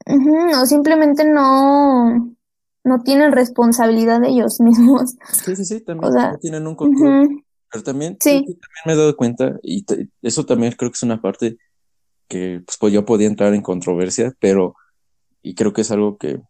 [0.06, 2.36] o simplemente no,
[2.84, 5.16] no tienen responsabilidad de ellos mismos.
[5.32, 7.44] Sí, sí, sí, también no tienen un control.
[7.72, 8.40] Pero también, sí.
[8.40, 9.84] también me he dado cuenta, y
[10.22, 11.58] eso también creo que es una parte
[12.28, 14.76] que pues, pues, yo podía entrar en controversia, pero
[15.42, 16.42] y creo que es algo que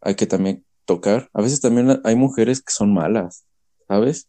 [0.00, 1.28] hay que también tocar.
[1.34, 3.44] A veces también hay mujeres que son malas,
[3.86, 4.28] ¿sabes?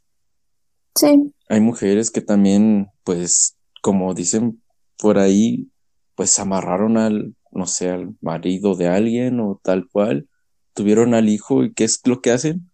[0.96, 1.34] Sí.
[1.48, 4.62] Hay mujeres que también, pues, como dicen
[4.98, 5.72] por ahí,
[6.16, 10.28] pues amarraron al, no sé, al marido de alguien o tal cual,
[10.74, 12.72] tuvieron al hijo y ¿qué es lo que hacen?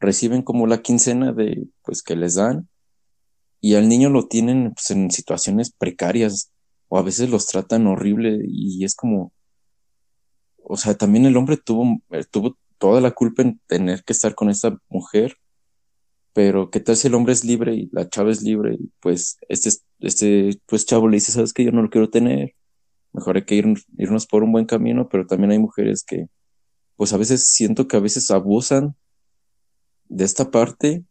[0.00, 2.68] Reciben como la quincena de, pues, que les dan
[3.60, 6.52] y al niño lo tienen pues, en situaciones precarias,
[6.88, 9.32] o a veces los tratan horrible y es como,
[10.62, 14.34] o sea, también el hombre tuvo, eh, tuvo toda la culpa en tener que estar
[14.34, 15.36] con esta mujer
[16.38, 18.78] pero ¿qué tal si el hombre es libre y la chava es libre?
[19.00, 21.64] Pues este, este pues chavo le dice, ¿sabes qué?
[21.64, 22.54] Yo no lo quiero tener.
[23.12, 26.28] Mejor hay que ir, irnos por un buen camino, pero también hay mujeres que,
[26.98, 28.96] pues a veces siento que a veces abusan
[30.08, 31.04] de esta parte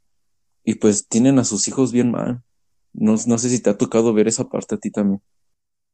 [0.66, 2.44] y pues tienen a sus hijos bien mal.
[2.92, 5.22] No, no sé si te ha tocado ver esa parte a ti también.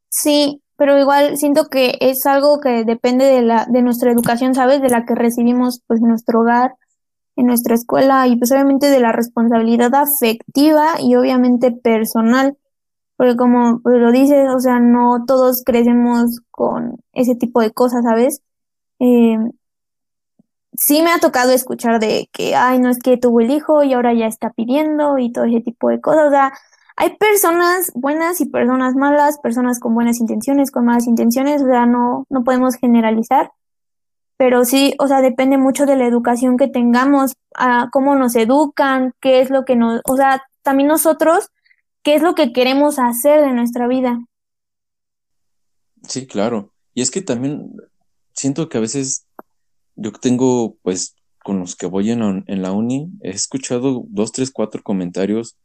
[0.10, 4.82] Sí, pero igual siento que es algo que depende de la, de nuestra educación, ¿sabes?
[4.82, 6.74] De la que recibimos pues en nuestro hogar,
[7.36, 12.58] en nuestra escuela y pues obviamente de la responsabilidad afectiva y obviamente personal.
[13.16, 18.04] Porque como pues, lo dices, o sea, no todos crecemos con ese tipo de cosas,
[18.04, 18.41] ¿sabes?
[19.00, 19.38] Eh,
[20.76, 23.93] sí me ha tocado escuchar de que, ay, no es que tuvo el hijo y
[23.93, 26.28] ahora ya está pidiendo y todo ese tipo de cosas.
[26.28, 26.53] O sea,
[26.95, 31.86] hay personas buenas y personas malas, personas con buenas intenciones, con malas intenciones, o sea,
[31.86, 33.51] no, no podemos generalizar.
[34.38, 39.13] Pero sí, o sea, depende mucho de la educación que tengamos, a cómo nos educan,
[39.21, 41.49] qué es lo que nos, o sea, también nosotros,
[42.03, 44.19] qué es lo que queremos hacer de nuestra vida.
[46.07, 46.71] Sí, claro.
[46.93, 47.76] Y es que también
[48.34, 49.26] siento que a veces
[49.96, 54.52] yo tengo, pues, con los que voy en en la uni, he escuchado dos, tres,
[54.52, 55.58] cuatro comentarios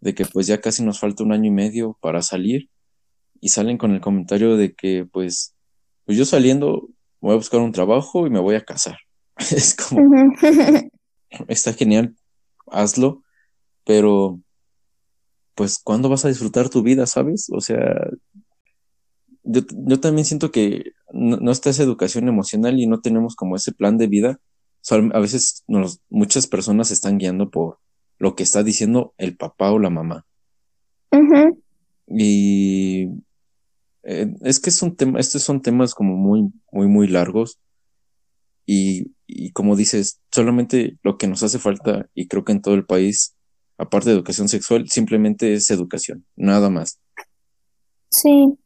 [0.00, 2.68] de que pues ya casi nos falta un año y medio para salir
[3.40, 5.54] y salen con el comentario de que pues,
[6.04, 6.88] pues yo saliendo
[7.20, 8.98] voy a buscar un trabajo y me voy a casar.
[9.38, 10.34] es como,
[11.48, 12.16] está genial,
[12.66, 13.22] hazlo,
[13.84, 14.40] pero
[15.54, 17.48] pues ¿cuándo vas a disfrutar tu vida, sabes?
[17.52, 18.08] O sea,
[19.42, 23.72] yo, yo también siento que no, está esa educación emocional y no tenemos como ese
[23.72, 24.40] plan de vida.
[24.90, 27.78] a veces nos, muchas personas se están guiando por
[28.18, 30.26] lo que está diciendo el papá o la mamá.
[32.06, 33.08] Y
[34.02, 37.58] eh, es que es un tema, estos son temas como muy, muy, muy largos.
[38.66, 42.74] Y, y como dices, solamente lo que nos hace falta, y creo que en todo
[42.74, 43.34] el país,
[43.78, 47.00] aparte de educación sexual, simplemente es educación, nada más.
[48.10, 48.58] Sí.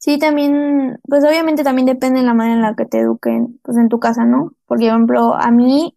[0.00, 3.76] Sí, también, pues obviamente también depende de la manera en la que te eduquen, pues
[3.76, 4.52] en tu casa, ¿no?
[4.64, 5.94] Porque, por ejemplo, a mí,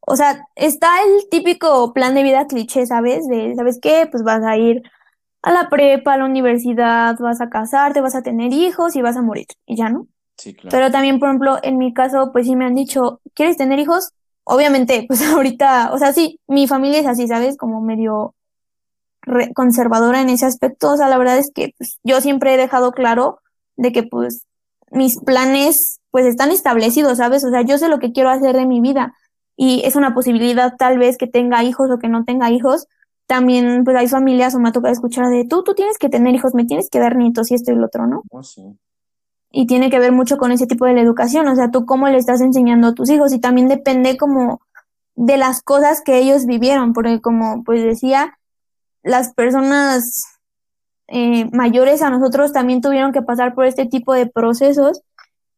[0.00, 3.28] o sea, está el típico plan de vida cliché, ¿sabes?
[3.28, 4.08] De, ¿sabes qué?
[4.10, 4.82] Pues vas a ir
[5.42, 9.16] a la prepa, a la universidad, vas a casarte, vas a tener hijos y vas
[9.16, 10.08] a morir, y ya, ¿no?
[10.36, 10.70] Sí, claro.
[10.76, 14.10] Pero también, por ejemplo, en mi caso, pues sí me han dicho, ¿quieres tener hijos?
[14.42, 17.56] Obviamente, pues ahorita, o sea, sí, mi familia es así, ¿sabes?
[17.56, 18.34] Como medio
[19.54, 20.92] conservadora en ese aspecto.
[20.92, 23.40] O sea, la verdad es que pues, yo siempre he dejado claro
[23.76, 24.46] de que pues
[24.90, 27.44] mis planes pues están establecidos, ¿sabes?
[27.44, 29.14] O sea, yo sé lo que quiero hacer de mi vida
[29.56, 32.86] y es una posibilidad tal vez que tenga hijos o que no tenga hijos.
[33.26, 36.54] También pues hay familias o me toca escuchar de tú, tú tienes que tener hijos,
[36.54, 38.22] me tienes que dar nietos y esto y lo otro, ¿no?
[38.30, 38.62] Oh, sí.
[39.50, 42.08] Y tiene que ver mucho con ese tipo de la educación, o sea, tú cómo
[42.08, 44.60] le estás enseñando a tus hijos y también depende como
[45.14, 48.37] de las cosas que ellos vivieron, porque como pues decía,
[49.02, 50.24] las personas
[51.08, 55.02] eh, mayores a nosotros también tuvieron que pasar por este tipo de procesos.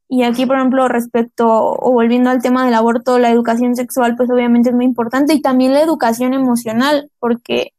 [0.09, 4.31] Y aquí, por ejemplo, respecto o volviendo al tema del aborto, la educación sexual, pues
[4.31, 7.73] obviamente es muy importante y también la educación emocional, porque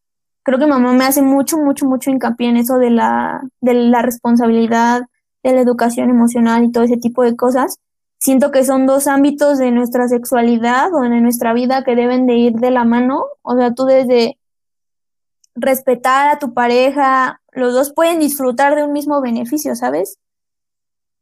[0.44, 4.02] creo que mamá me hace mucho, mucho, mucho hincapié en eso de la, de la
[4.02, 5.02] responsabilidad,
[5.44, 7.80] de la educación emocional y todo ese tipo de cosas.
[8.18, 12.36] Siento que son dos ámbitos de nuestra sexualidad o de nuestra vida que deben de
[12.36, 13.26] ir de la mano.
[13.42, 14.38] O sea, tú desde
[15.56, 20.18] respetar a tu pareja, los dos pueden disfrutar de un mismo beneficio, ¿sabes?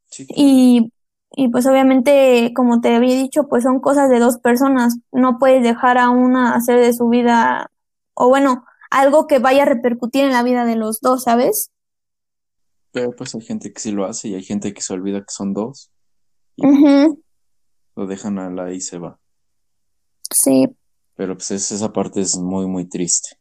[0.07, 0.27] Sí.
[0.29, 0.93] Y,
[1.31, 4.97] y pues obviamente, como te había dicho, pues son cosas de dos personas.
[5.11, 7.71] No puedes dejar a una hacer de su vida,
[8.13, 11.71] o bueno, algo que vaya a repercutir en la vida de los dos, ¿sabes?
[12.91, 15.31] Pero pues hay gente que sí lo hace y hay gente que se olvida que
[15.31, 15.91] son dos.
[17.95, 19.19] Lo dejan a la y se va.
[20.31, 20.67] Sí.
[21.15, 23.38] Pero pues esa parte es muy, muy triste.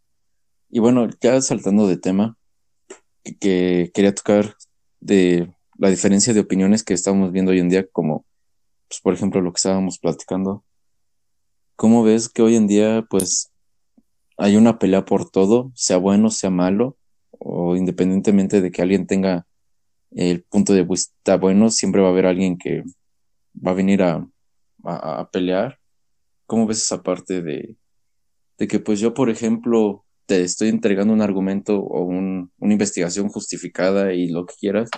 [0.70, 2.36] Y bueno, ya saltando de tema,
[3.40, 4.54] que, quería tocar
[5.00, 8.26] de la diferencia de opiniones que estamos viendo hoy en día, como,
[8.88, 10.64] pues, por ejemplo, lo que estábamos platicando.
[11.76, 13.50] ¿Cómo ves que hoy en día, pues,
[14.36, 16.96] hay una pelea por todo, sea bueno, sea malo,
[17.30, 19.46] o independientemente de que alguien tenga
[20.10, 22.82] el punto de vista bueno, siempre va a haber alguien que
[23.54, 24.26] va a venir a,
[24.84, 25.78] a pelear?
[26.46, 27.76] ¿Cómo ves esa parte de,
[28.58, 34.12] de que, pues, yo, por ejemplo, te estoy entregando un argumento o una investigación justificada
[34.12, 34.91] y lo que quieras,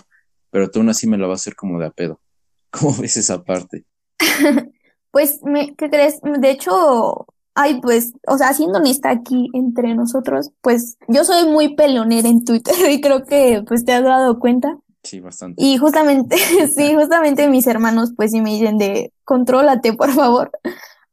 [0.50, 2.20] pero tú aún así me la vas a hacer como de a pedo.
[2.70, 3.84] ¿Cómo ves esa parte?
[5.12, 6.20] pues, me, ¿qué crees?
[6.20, 11.76] De hecho, ay, pues, o sea, siendo honesta aquí entre nosotros, pues yo soy muy
[11.76, 14.78] peleonera en Twitter y creo que pues te has dado cuenta.
[15.04, 15.62] Sí, bastante.
[15.62, 16.36] Y justamente,
[16.76, 20.50] sí, justamente mis hermanos pues sí me dicen de contrólate, por favor.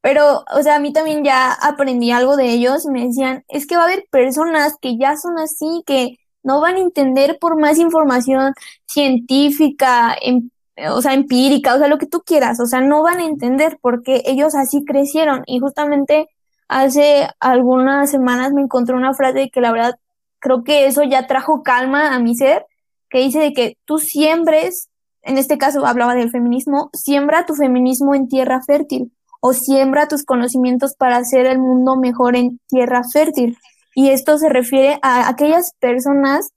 [0.02, 3.76] Pero, o sea, a mí también ya aprendí algo de ellos me decían, es que
[3.76, 7.78] va a haber personas que ya son así, que no van a entender por más
[7.78, 8.54] información
[8.86, 10.50] científica, em,
[10.92, 13.78] o sea, empírica, o sea, lo que tú quieras, o sea, no van a entender
[13.82, 15.44] porque ellos así crecieron.
[15.46, 16.30] Y justamente
[16.68, 19.96] hace algunas semanas me encontré una frase que la verdad
[20.40, 22.66] creo que eso ya trajo calma a mi ser,
[23.10, 24.90] que dice de que tú siembres,
[25.24, 29.12] en este caso hablaba del feminismo, siembra tu feminismo en tierra fértil
[29.48, 33.58] o siembra tus conocimientos para hacer el mundo mejor en tierra fértil.
[33.96, 36.50] Y esto se refiere a aquellas personas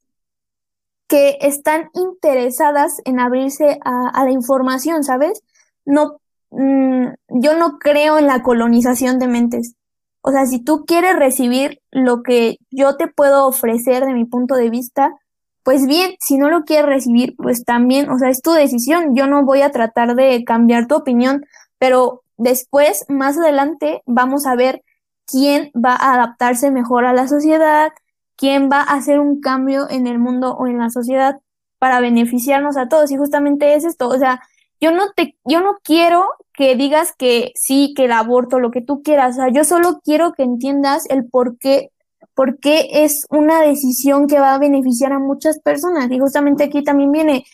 [1.07, 5.41] que están interesadas en abrirse a, la información, ¿sabes?
[5.85, 6.21] No,
[6.51, 9.75] mm, yo no creo en la colonización de mentes.
[10.23, 14.57] O sea, si tú quieres recibir lo que yo te puedo ofrecer de mi punto
[14.57, 15.15] de vista,
[15.63, 19.15] pues bien, si no lo quieres recibir, pues también, o sea, es tu decisión.
[19.15, 21.45] Yo no voy a tratar de cambiar tu opinión,
[21.79, 24.83] pero Después, más adelante, vamos a ver
[25.27, 27.93] quién va a adaptarse mejor a la sociedad,
[28.35, 31.39] quién va a hacer un cambio en el mundo o en la sociedad
[31.79, 33.11] para beneficiarnos a todos.
[33.11, 34.41] Y justamente es esto, o sea,
[34.81, 38.81] yo no te, yo no quiero que digas que sí, que el aborto, lo que
[38.81, 41.91] tú quieras, o sea, yo solo quiero que entiendas el por qué,
[42.35, 46.11] por qué es una decisión que va a beneficiar a muchas personas.
[46.11, 47.45] Y justamente aquí también viene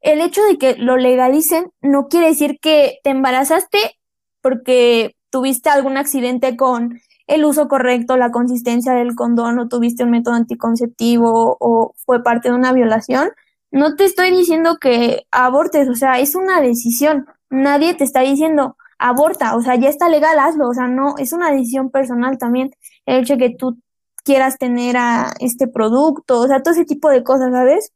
[0.00, 3.99] el hecho de que lo legalicen no quiere decir que te embarazaste
[4.40, 10.10] porque tuviste algún accidente con el uso correcto, la consistencia del condón o tuviste un
[10.10, 13.30] método anticonceptivo o fue parte de una violación,
[13.70, 17.26] no te estoy diciendo que abortes, o sea, es una decisión.
[17.50, 21.32] Nadie te está diciendo aborta, o sea, ya está legal, hazlo, o sea, no, es
[21.32, 22.70] una decisión personal también
[23.06, 23.78] el hecho de que tú
[24.24, 27.92] quieras tener a este producto, o sea, todo ese tipo de cosas, ¿sabes?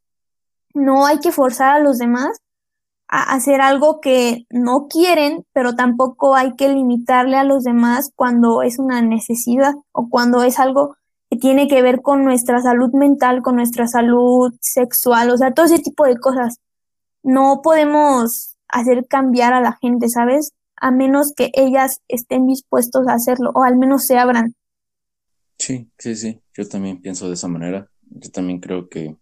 [0.74, 2.38] No hay que forzar a los demás
[3.08, 8.62] a hacer algo que no quieren, pero tampoco hay que limitarle a los demás cuando
[8.62, 10.96] es una necesidad o cuando es algo
[11.30, 15.66] que tiene que ver con nuestra salud mental, con nuestra salud sexual, o sea, todo
[15.66, 16.58] ese tipo de cosas.
[17.22, 20.52] No podemos hacer cambiar a la gente, ¿sabes?
[20.76, 24.54] A menos que ellas estén dispuestos a hacerlo o al menos se abran.
[25.58, 27.88] Sí, sí, sí, yo también pienso de esa manera.
[28.02, 29.16] Yo también creo que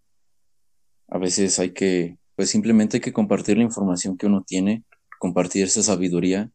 [1.09, 4.83] a veces hay que pues simplemente hay que compartir la información que uno tiene,
[5.21, 6.51] compartir esa sabiduría.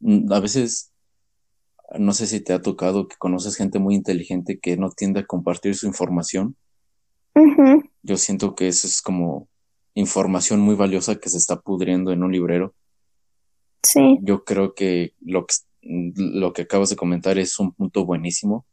[0.00, 0.94] Mm, a veces,
[1.98, 5.26] no sé si te ha tocado que conoces gente muy inteligente que no tiende a
[5.26, 6.56] compartir su información.
[8.02, 9.46] Yo siento que eso es como
[9.92, 12.74] información muy valiosa que se está pudriendo en un librero.
[13.82, 14.18] Sí.
[14.22, 18.64] Yo creo que lo que, lo que acabas de comentar es un punto buenísimo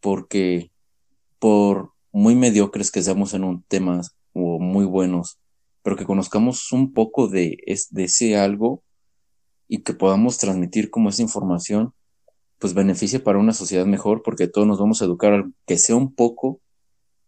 [0.00, 0.70] porque
[1.38, 4.00] por muy mediocres que seamos en un tema
[4.34, 5.38] o muy buenos,
[5.82, 7.56] pero que conozcamos un poco de,
[7.90, 8.82] de ese algo
[9.68, 11.94] y que podamos transmitir como esa información,
[12.58, 16.14] pues beneficia para una sociedad mejor porque todos nos vamos a educar que sea un
[16.14, 16.60] poco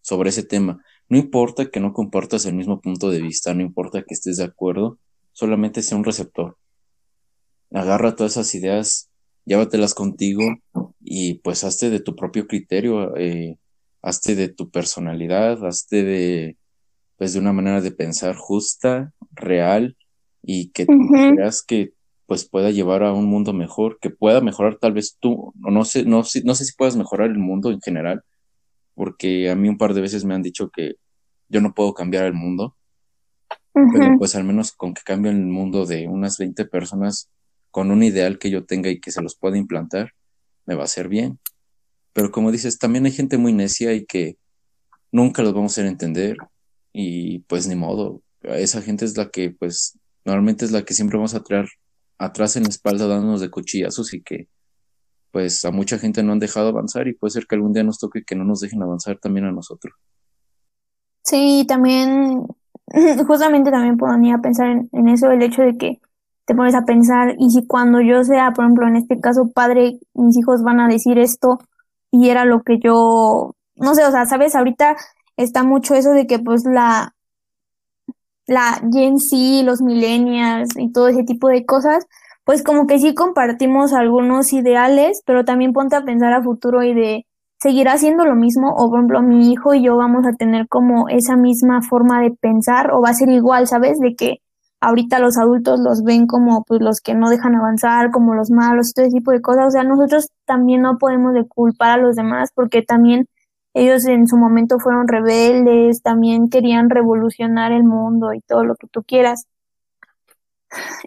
[0.00, 0.82] sobre ese tema.
[1.08, 4.44] No importa que no compartas el mismo punto de vista, no importa que estés de
[4.44, 4.98] acuerdo,
[5.32, 6.56] solamente sea un receptor.
[7.72, 9.10] Agarra todas esas ideas,
[9.44, 10.42] llévatelas contigo
[11.00, 13.58] y pues hazte de tu propio criterio, eh,
[14.02, 16.56] hazte de tu personalidad, hazte de,
[17.16, 19.96] pues de una manera de pensar justa, real
[20.42, 21.92] y que creas que
[22.26, 26.04] pues pueda llevar a un mundo mejor, que pueda mejorar tal vez tú, no sé,
[26.04, 28.22] no, no sé si puedas mejorar el mundo en general,
[28.94, 30.96] porque a mí un par de veces me han dicho que
[31.48, 32.76] yo no puedo cambiar el mundo,
[33.72, 37.30] pero pues al menos con que cambie el mundo de unas 20 personas
[37.70, 40.12] con un ideal que yo tenga y que se los pueda implantar,
[40.64, 41.38] me va a hacer bien.
[42.12, 44.38] Pero como dices, también hay gente muy necia y que
[45.12, 46.38] nunca los vamos a hacer entender
[46.98, 51.18] y pues ni modo, esa gente es la que pues normalmente es la que siempre
[51.18, 51.66] vamos a traer
[52.16, 54.48] atrás en la espalda dándonos de cuchillazos y que
[55.30, 57.98] pues a mucha gente no han dejado avanzar y puede ser que algún día nos
[57.98, 59.92] toque que no nos dejen avanzar también a nosotros.
[61.22, 62.46] Sí, también,
[63.26, 66.00] justamente también ponía a pensar en, en eso, el hecho de que
[66.46, 69.98] te pones a pensar, y si cuando yo sea, por ejemplo, en este caso, padre,
[70.14, 71.58] mis hijos van a decir esto
[72.10, 74.96] y era lo que yo, no sé, o sea, sabes, ahorita
[75.36, 77.14] está mucho eso de que pues la,
[78.46, 82.06] la Gen Z, los millennials y todo ese tipo de cosas,
[82.44, 86.94] pues como que sí compartimos algunos ideales, pero también ponte a pensar a futuro y
[86.94, 87.26] de
[87.58, 91.08] seguir haciendo lo mismo, o por ejemplo mi hijo y yo vamos a tener como
[91.08, 93.98] esa misma forma de pensar, o va a ser igual, ¿sabes?
[93.98, 94.38] De que
[94.80, 98.92] ahorita los adultos los ven como pues los que no dejan avanzar, como los malos,
[98.94, 102.14] todo ese tipo de cosas, o sea, nosotros también no podemos de culpar a los
[102.14, 103.26] demás porque también
[103.76, 108.88] ellos en su momento fueron rebeldes, también querían revolucionar el mundo y todo lo que
[108.88, 109.46] tú quieras.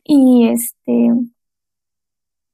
[0.04, 1.10] Y este,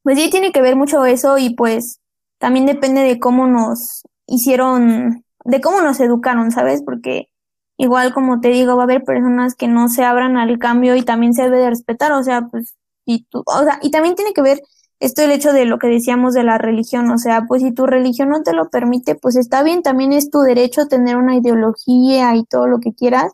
[0.03, 1.99] Pues sí, tiene que ver mucho eso y pues
[2.37, 6.83] también depende de cómo nos hicieron, de cómo nos educaron, ¿sabes?
[6.83, 7.29] Porque
[7.77, 11.01] igual como te digo, va a haber personas que no se abran al cambio y
[11.03, 14.33] también se debe de respetar, o sea, pues, y tú, o sea, y también tiene
[14.33, 14.61] que ver
[15.05, 17.85] esto el hecho de lo que decíamos de la religión, o sea, pues si tu
[17.85, 22.35] religión no te lo permite, pues está bien, también es tu derecho tener una ideología
[22.35, 23.31] y todo lo que quieras,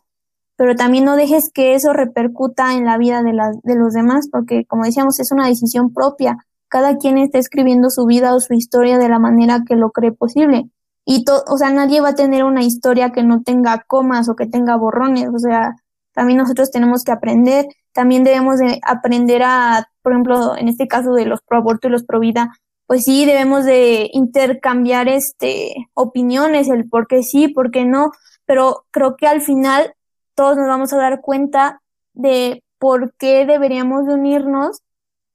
[0.56, 4.28] pero también no dejes que eso repercuta en la vida de, las de los demás,
[4.30, 6.36] porque como decíamos, es una decisión propia.
[6.68, 10.12] Cada quien está escribiendo su vida o su historia de la manera que lo cree
[10.12, 10.68] posible.
[11.06, 14.36] Y to, o sea, nadie va a tener una historia que no tenga comas o
[14.36, 15.74] que tenga borrones, o sea,
[16.12, 21.12] también nosotros tenemos que aprender, también debemos de aprender a, por ejemplo, en este caso
[21.14, 22.52] de los pro aborto y los pro vida,
[22.86, 28.12] pues sí debemos de intercambiar este opiniones, el por qué sí, por qué no,
[28.46, 29.94] pero creo que al final
[30.34, 31.80] todos nos vamos a dar cuenta
[32.12, 34.82] de por qué deberíamos de unirnos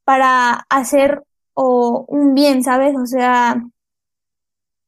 [0.03, 2.95] para hacer o un bien, ¿sabes?
[2.95, 3.63] O sea,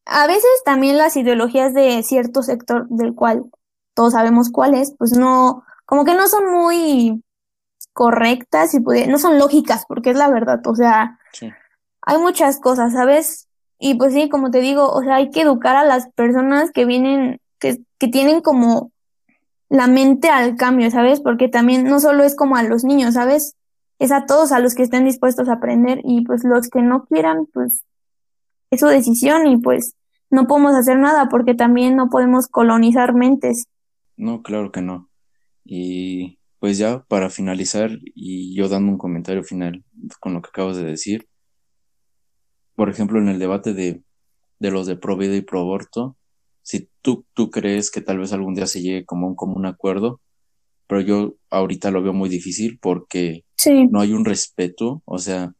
[0.05, 3.45] a veces también las ideologías de cierto sector del cual
[3.93, 7.23] todos sabemos cuál es, pues no, como que no son muy
[7.99, 11.19] correctas y no son lógicas, porque es la verdad, o sea,
[12.01, 13.49] hay muchas cosas, ¿sabes?
[13.77, 16.85] Y pues sí, como te digo, o sea, hay que educar a las personas que
[16.85, 18.93] vienen, que, que tienen como
[19.67, 21.19] la mente al cambio, ¿sabes?
[21.19, 23.57] Porque también no solo es como a los niños, ¿sabes?
[23.99, 27.03] Es a todos a los que estén dispuestos a aprender y pues los que no
[27.03, 27.83] quieran, pues
[28.71, 29.93] es su decisión y pues
[30.29, 33.67] no podemos hacer nada porque también no podemos colonizar mentes.
[34.15, 35.09] No, claro que no.
[35.65, 39.83] Y pues ya para finalizar y yo dando un comentario final
[40.19, 41.27] con lo que acabas de decir,
[42.75, 44.03] por ejemplo, en el debate de,
[44.59, 46.17] de los de pro vida y pro aborto,
[46.61, 50.21] si tú, tú crees que tal vez algún día se llegue como un común acuerdo,
[50.87, 53.43] pero yo ahorita lo veo muy difícil porque
[53.89, 55.53] no hay un respeto, o sea,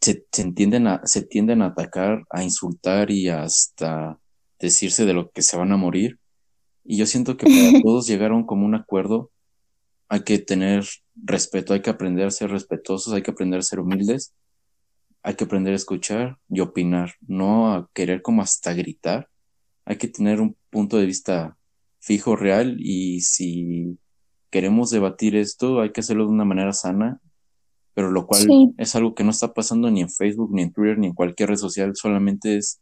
[0.00, 4.18] se, se, entienden a, se tienden a atacar, a insultar y hasta
[4.58, 6.18] decirse de lo que se van a morir.
[6.84, 9.30] Y yo siento que para todos llegar a un acuerdo
[10.14, 10.84] hay que tener
[11.16, 14.32] respeto, hay que aprender a ser respetuosos, hay que aprender a ser humildes,
[15.24, 19.28] hay que aprender a escuchar y opinar, no a querer como hasta gritar.
[19.84, 21.58] Hay que tener un punto de vista
[21.98, 23.98] fijo, real, y si
[24.50, 27.20] queremos debatir esto, hay que hacerlo de una manera sana,
[27.92, 28.46] pero lo cual
[28.78, 31.48] es algo que no está pasando ni en Facebook, ni en Twitter, ni en cualquier
[31.48, 32.80] red social, solamente es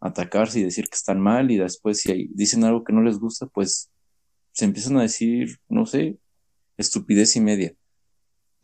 [0.00, 3.46] atacarse y decir que están mal y después si dicen algo que no les gusta,
[3.46, 3.90] pues
[4.52, 6.18] se empiezan a decir, no sé,
[6.76, 7.74] estupidez y media.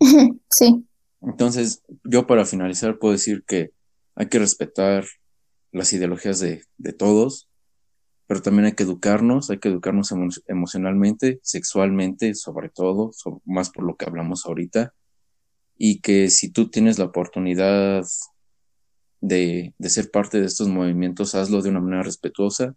[0.51, 0.87] Sí.
[1.21, 3.73] Entonces, yo para finalizar puedo decir que
[4.15, 5.05] hay que respetar
[5.73, 7.49] las ideologías de, de todos,
[8.27, 10.13] pero también hay que educarnos, hay que educarnos
[10.47, 13.11] emocionalmente, sexualmente, sobre todo,
[13.45, 14.95] más por lo que hablamos ahorita,
[15.77, 18.05] y que si tú tienes la oportunidad
[19.21, 22.75] de, de ser parte de estos movimientos, hazlo de una manera respetuosa,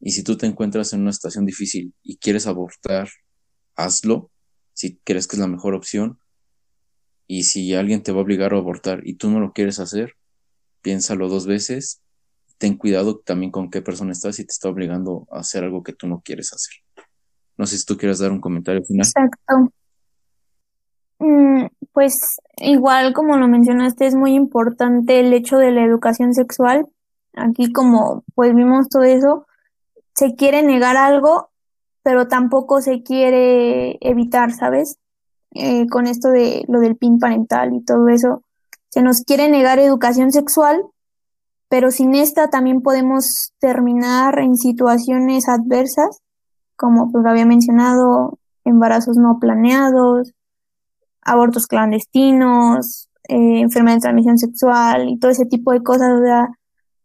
[0.00, 3.08] y si tú te encuentras en una situación difícil y quieres abortar,
[3.74, 4.30] hazlo,
[4.78, 6.20] si crees que es la mejor opción,
[7.26, 10.14] y si alguien te va a obligar a abortar y tú no lo quieres hacer,
[10.82, 12.00] piénsalo dos veces
[12.58, 15.92] ten cuidado también con qué persona estás y te está obligando a hacer algo que
[15.92, 16.74] tú no quieres hacer.
[17.56, 19.06] No sé si tú quieres dar un comentario final.
[19.06, 19.72] Exacto.
[21.20, 26.86] Mm, pues igual como lo mencionaste, es muy importante el hecho de la educación sexual.
[27.34, 29.46] Aquí como pues vimos todo eso,
[30.14, 31.50] se quiere negar algo,
[32.08, 34.96] pero tampoco se quiere evitar, ¿sabes?
[35.50, 38.42] Eh, con esto de lo del PIN parental y todo eso,
[38.88, 40.82] se nos quiere negar educación sexual,
[41.68, 46.22] pero sin esta también podemos terminar en situaciones adversas,
[46.76, 50.32] como pues lo había mencionado, embarazos no planeados,
[51.20, 56.22] abortos clandestinos, eh, enfermedad de transmisión sexual y todo ese tipo de cosas.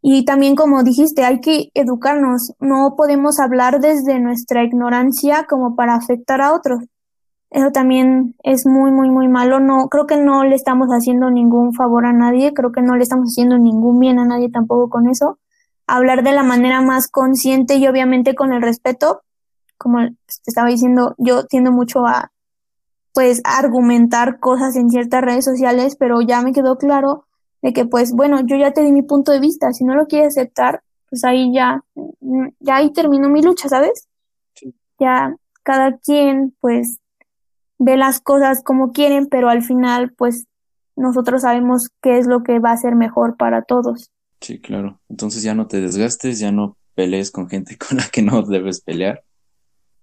[0.05, 2.51] Y también, como dijiste, hay que educarnos.
[2.59, 6.83] No podemos hablar desde nuestra ignorancia como para afectar a otros.
[7.49, 9.61] Eso también es muy, muy, muy malo.
[9.61, 13.03] No, creo que no le estamos haciendo ningún favor a nadie, creo que no le
[13.03, 15.39] estamos haciendo ningún bien a nadie tampoco con eso.
[15.87, 19.21] Hablar de la manera más consciente y obviamente con el respeto,
[19.77, 20.15] como te
[20.47, 22.33] estaba diciendo, yo tiendo mucho a
[23.13, 27.25] pues argumentar cosas en ciertas redes sociales, pero ya me quedó claro
[27.63, 30.05] de que pues bueno, yo ya te di mi punto de vista, si no lo
[30.05, 31.81] quieres aceptar, pues ahí ya,
[32.59, 34.09] ya ahí terminó mi lucha, ¿sabes?
[34.99, 36.99] Ya cada quien pues
[37.79, 40.45] ve las cosas como quieren, pero al final, pues
[40.97, 44.11] nosotros sabemos qué es lo que va a ser mejor para todos.
[44.41, 44.99] Sí, claro.
[45.09, 48.81] Entonces ya no te desgastes, ya no pelees con gente con la que no debes
[48.81, 49.23] pelear.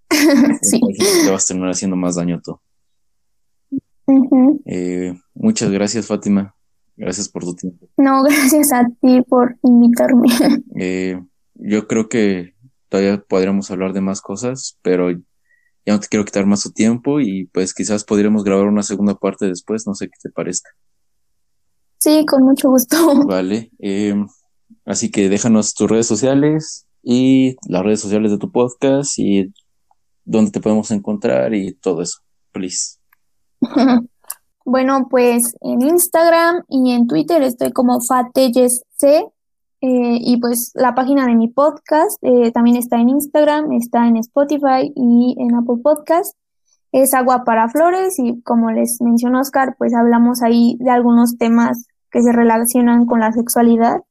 [0.63, 0.81] sí.
[1.23, 2.59] te vas a terminar haciendo más daño tú.
[4.65, 6.55] Eh, muchas gracias, Fátima.
[7.01, 7.87] Gracias por tu tiempo.
[7.97, 10.27] No, gracias a ti por invitarme.
[10.75, 11.19] Eh,
[11.55, 12.53] yo creo que
[12.89, 17.19] todavía podríamos hablar de más cosas, pero ya no te quiero quitar más tu tiempo
[17.19, 20.69] y pues quizás podríamos grabar una segunda parte después, no sé qué te parezca.
[21.97, 22.97] Sí, con mucho gusto.
[23.25, 23.71] Vale.
[23.79, 24.13] Eh,
[24.85, 29.51] así que déjanos tus redes sociales y las redes sociales de tu podcast y
[30.23, 32.19] dónde te podemos encontrar y todo eso.
[32.51, 32.99] Please.
[34.65, 39.27] Bueno, pues en Instagram y en Twitter estoy como fateyesc eh,
[39.81, 44.93] y pues la página de mi podcast eh, también está en Instagram, está en Spotify
[44.95, 46.35] y en Apple Podcast.
[46.91, 51.87] Es Agua para Flores y como les mencionó Oscar, pues hablamos ahí de algunos temas
[52.11, 54.01] que se relacionan con la sexualidad.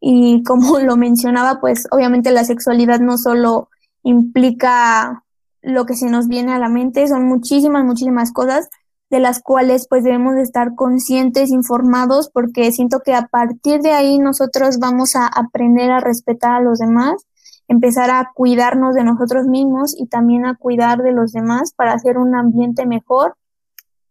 [0.00, 3.68] Y como lo mencionaba, pues obviamente la sexualidad no solo
[4.02, 5.22] implica
[5.62, 8.68] lo que se nos viene a la mente, son muchísimas, muchísimas cosas
[9.14, 13.92] de las cuales pues debemos de estar conscientes, informados, porque siento que a partir de
[13.92, 17.24] ahí nosotros vamos a aprender a respetar a los demás,
[17.68, 22.18] empezar a cuidarnos de nosotros mismos y también a cuidar de los demás para hacer
[22.18, 23.36] un ambiente mejor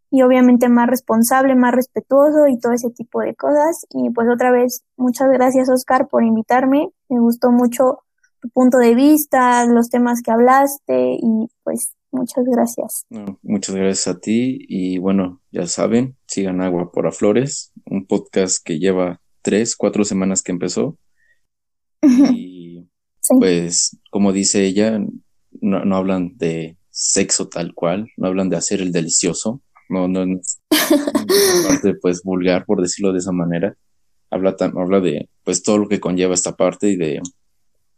[0.09, 3.85] y obviamente más responsable, más respetuoso y todo ese tipo de cosas.
[3.89, 7.99] Y pues otra vez, muchas gracias Oscar por invitarme, me gustó mucho
[8.39, 13.05] tu punto de vista, los temas que hablaste y pues muchas gracias.
[13.41, 18.79] muchas gracias a ti y bueno, ya saben, sigan Agua por Flores, un podcast que
[18.79, 20.97] lleva tres, cuatro semanas que empezó.
[22.01, 22.87] Y
[23.39, 24.99] pues, como dice ella,
[25.61, 30.25] no, no, hablan de sexo tal cual, no hablan de hacer el delicioso, no, no,
[30.25, 30.59] no es
[31.67, 33.75] parte pues vulgar por decirlo de esa manera.
[34.29, 37.21] Habla, habla de pues todo lo que conlleva esta parte y de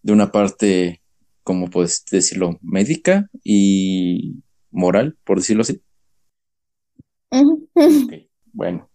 [0.05, 1.01] de una parte,
[1.45, 5.81] como puedes decirlo, médica y moral, por decirlo así.
[8.51, 8.89] Bueno,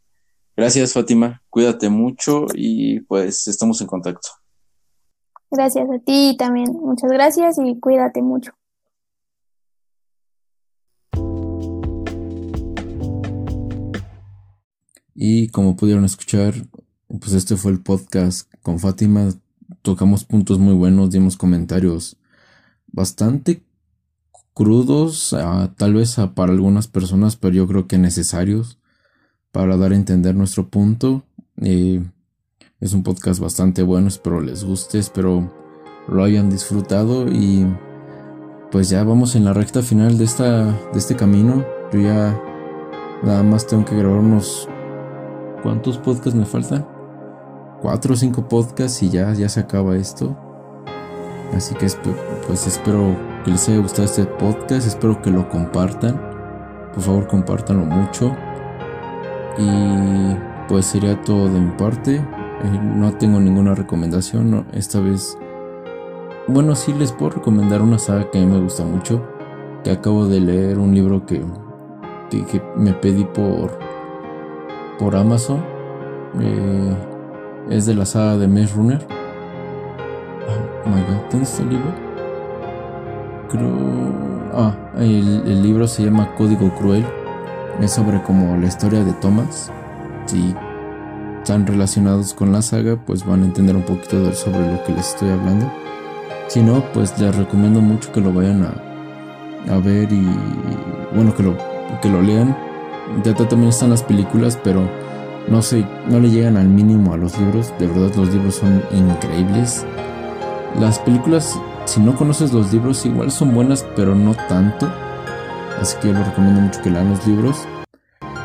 [0.57, 4.29] gracias Fátima, cuídate mucho y pues estamos en contacto.
[5.51, 8.53] Gracias a ti también, muchas gracias y cuídate mucho.
[15.15, 16.55] Y como pudieron escuchar,
[17.07, 19.31] pues este fue el podcast con Fátima
[19.83, 22.17] tocamos puntos muy buenos, dimos comentarios
[22.93, 23.63] bastante
[24.55, 28.79] crudos, ah, tal vez ah, para algunas personas, pero yo creo que necesarios
[29.53, 31.25] para dar a entender nuestro punto.
[31.57, 35.53] es un podcast bastante bueno, espero les guste, espero
[36.09, 37.67] lo hayan disfrutado y
[38.71, 41.65] pues ya vamos en la recta final de, esta, de este camino.
[41.93, 42.41] Yo ya
[43.23, 44.69] nada más tengo que grabar unos...
[45.63, 46.87] ¿Cuántos podcasts me faltan?
[47.81, 50.37] cuatro o cinco podcasts y ya, ya se acaba esto.
[51.55, 51.87] Así que
[52.47, 56.21] pues espero que les haya gustado este podcast, espero que lo compartan.
[56.95, 58.35] Por favor, compártanlo mucho.
[59.59, 60.37] Y
[60.69, 62.17] pues sería todo de mi parte.
[62.17, 64.67] Eh, no tengo ninguna recomendación.
[64.73, 65.37] esta vez,
[66.47, 69.23] bueno, sí les puedo recomendar una saga que a mí me gusta mucho.
[69.85, 71.43] Que acabo de leer un libro que,
[72.77, 73.79] me pedí por,
[74.99, 75.65] por Amazon.
[76.41, 76.97] Eh,
[77.71, 79.20] es de la saga de Maze Runner.
[80.91, 81.95] Oh my god, ¿dónde el libro?
[83.49, 84.51] Creo.
[84.53, 87.05] Ah, el, libro se llama Código Cruel.
[87.81, 89.71] Es sobre como la historia de Thomas.
[90.27, 90.53] Si
[91.39, 95.11] están relacionados con la saga, pues van a entender un poquito sobre lo que les
[95.11, 95.71] estoy hablando.
[96.49, 100.29] Si no, pues les recomiendo mucho que lo vayan a, a ver y
[101.15, 101.57] bueno, que lo,
[102.03, 102.57] que lo lean.
[103.23, 104.89] Ya también están las películas, pero
[105.49, 107.73] no sé, no le llegan al mínimo a los libros.
[107.79, 109.85] De verdad, los libros son increíbles.
[110.79, 114.89] Las películas, si no conoces los libros, igual son buenas, pero no tanto.
[115.81, 117.67] Así que yo les recomiendo mucho que lean los libros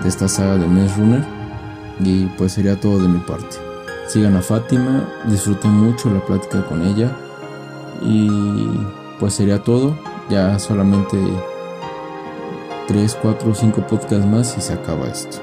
[0.02, 1.24] de esta saga de Maze Runner.
[2.00, 3.58] Y pues sería todo de mi parte.
[4.08, 7.16] Sigan a Fátima, disfruten mucho la plática con ella.
[8.02, 8.30] Y
[9.20, 9.96] pues sería todo.
[10.30, 11.18] Ya solamente
[12.88, 15.38] 3, 4, 5 podcasts más y se acaba esto.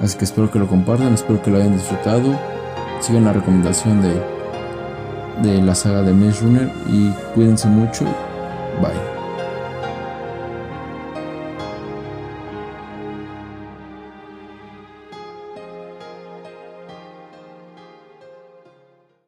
[0.00, 2.38] Así que espero que lo compartan, espero que lo hayan disfrutado.
[3.00, 4.33] Sigan la recomendación de,
[5.42, 8.04] de la saga de Maze Runner y cuídense mucho.
[8.80, 9.23] Bye.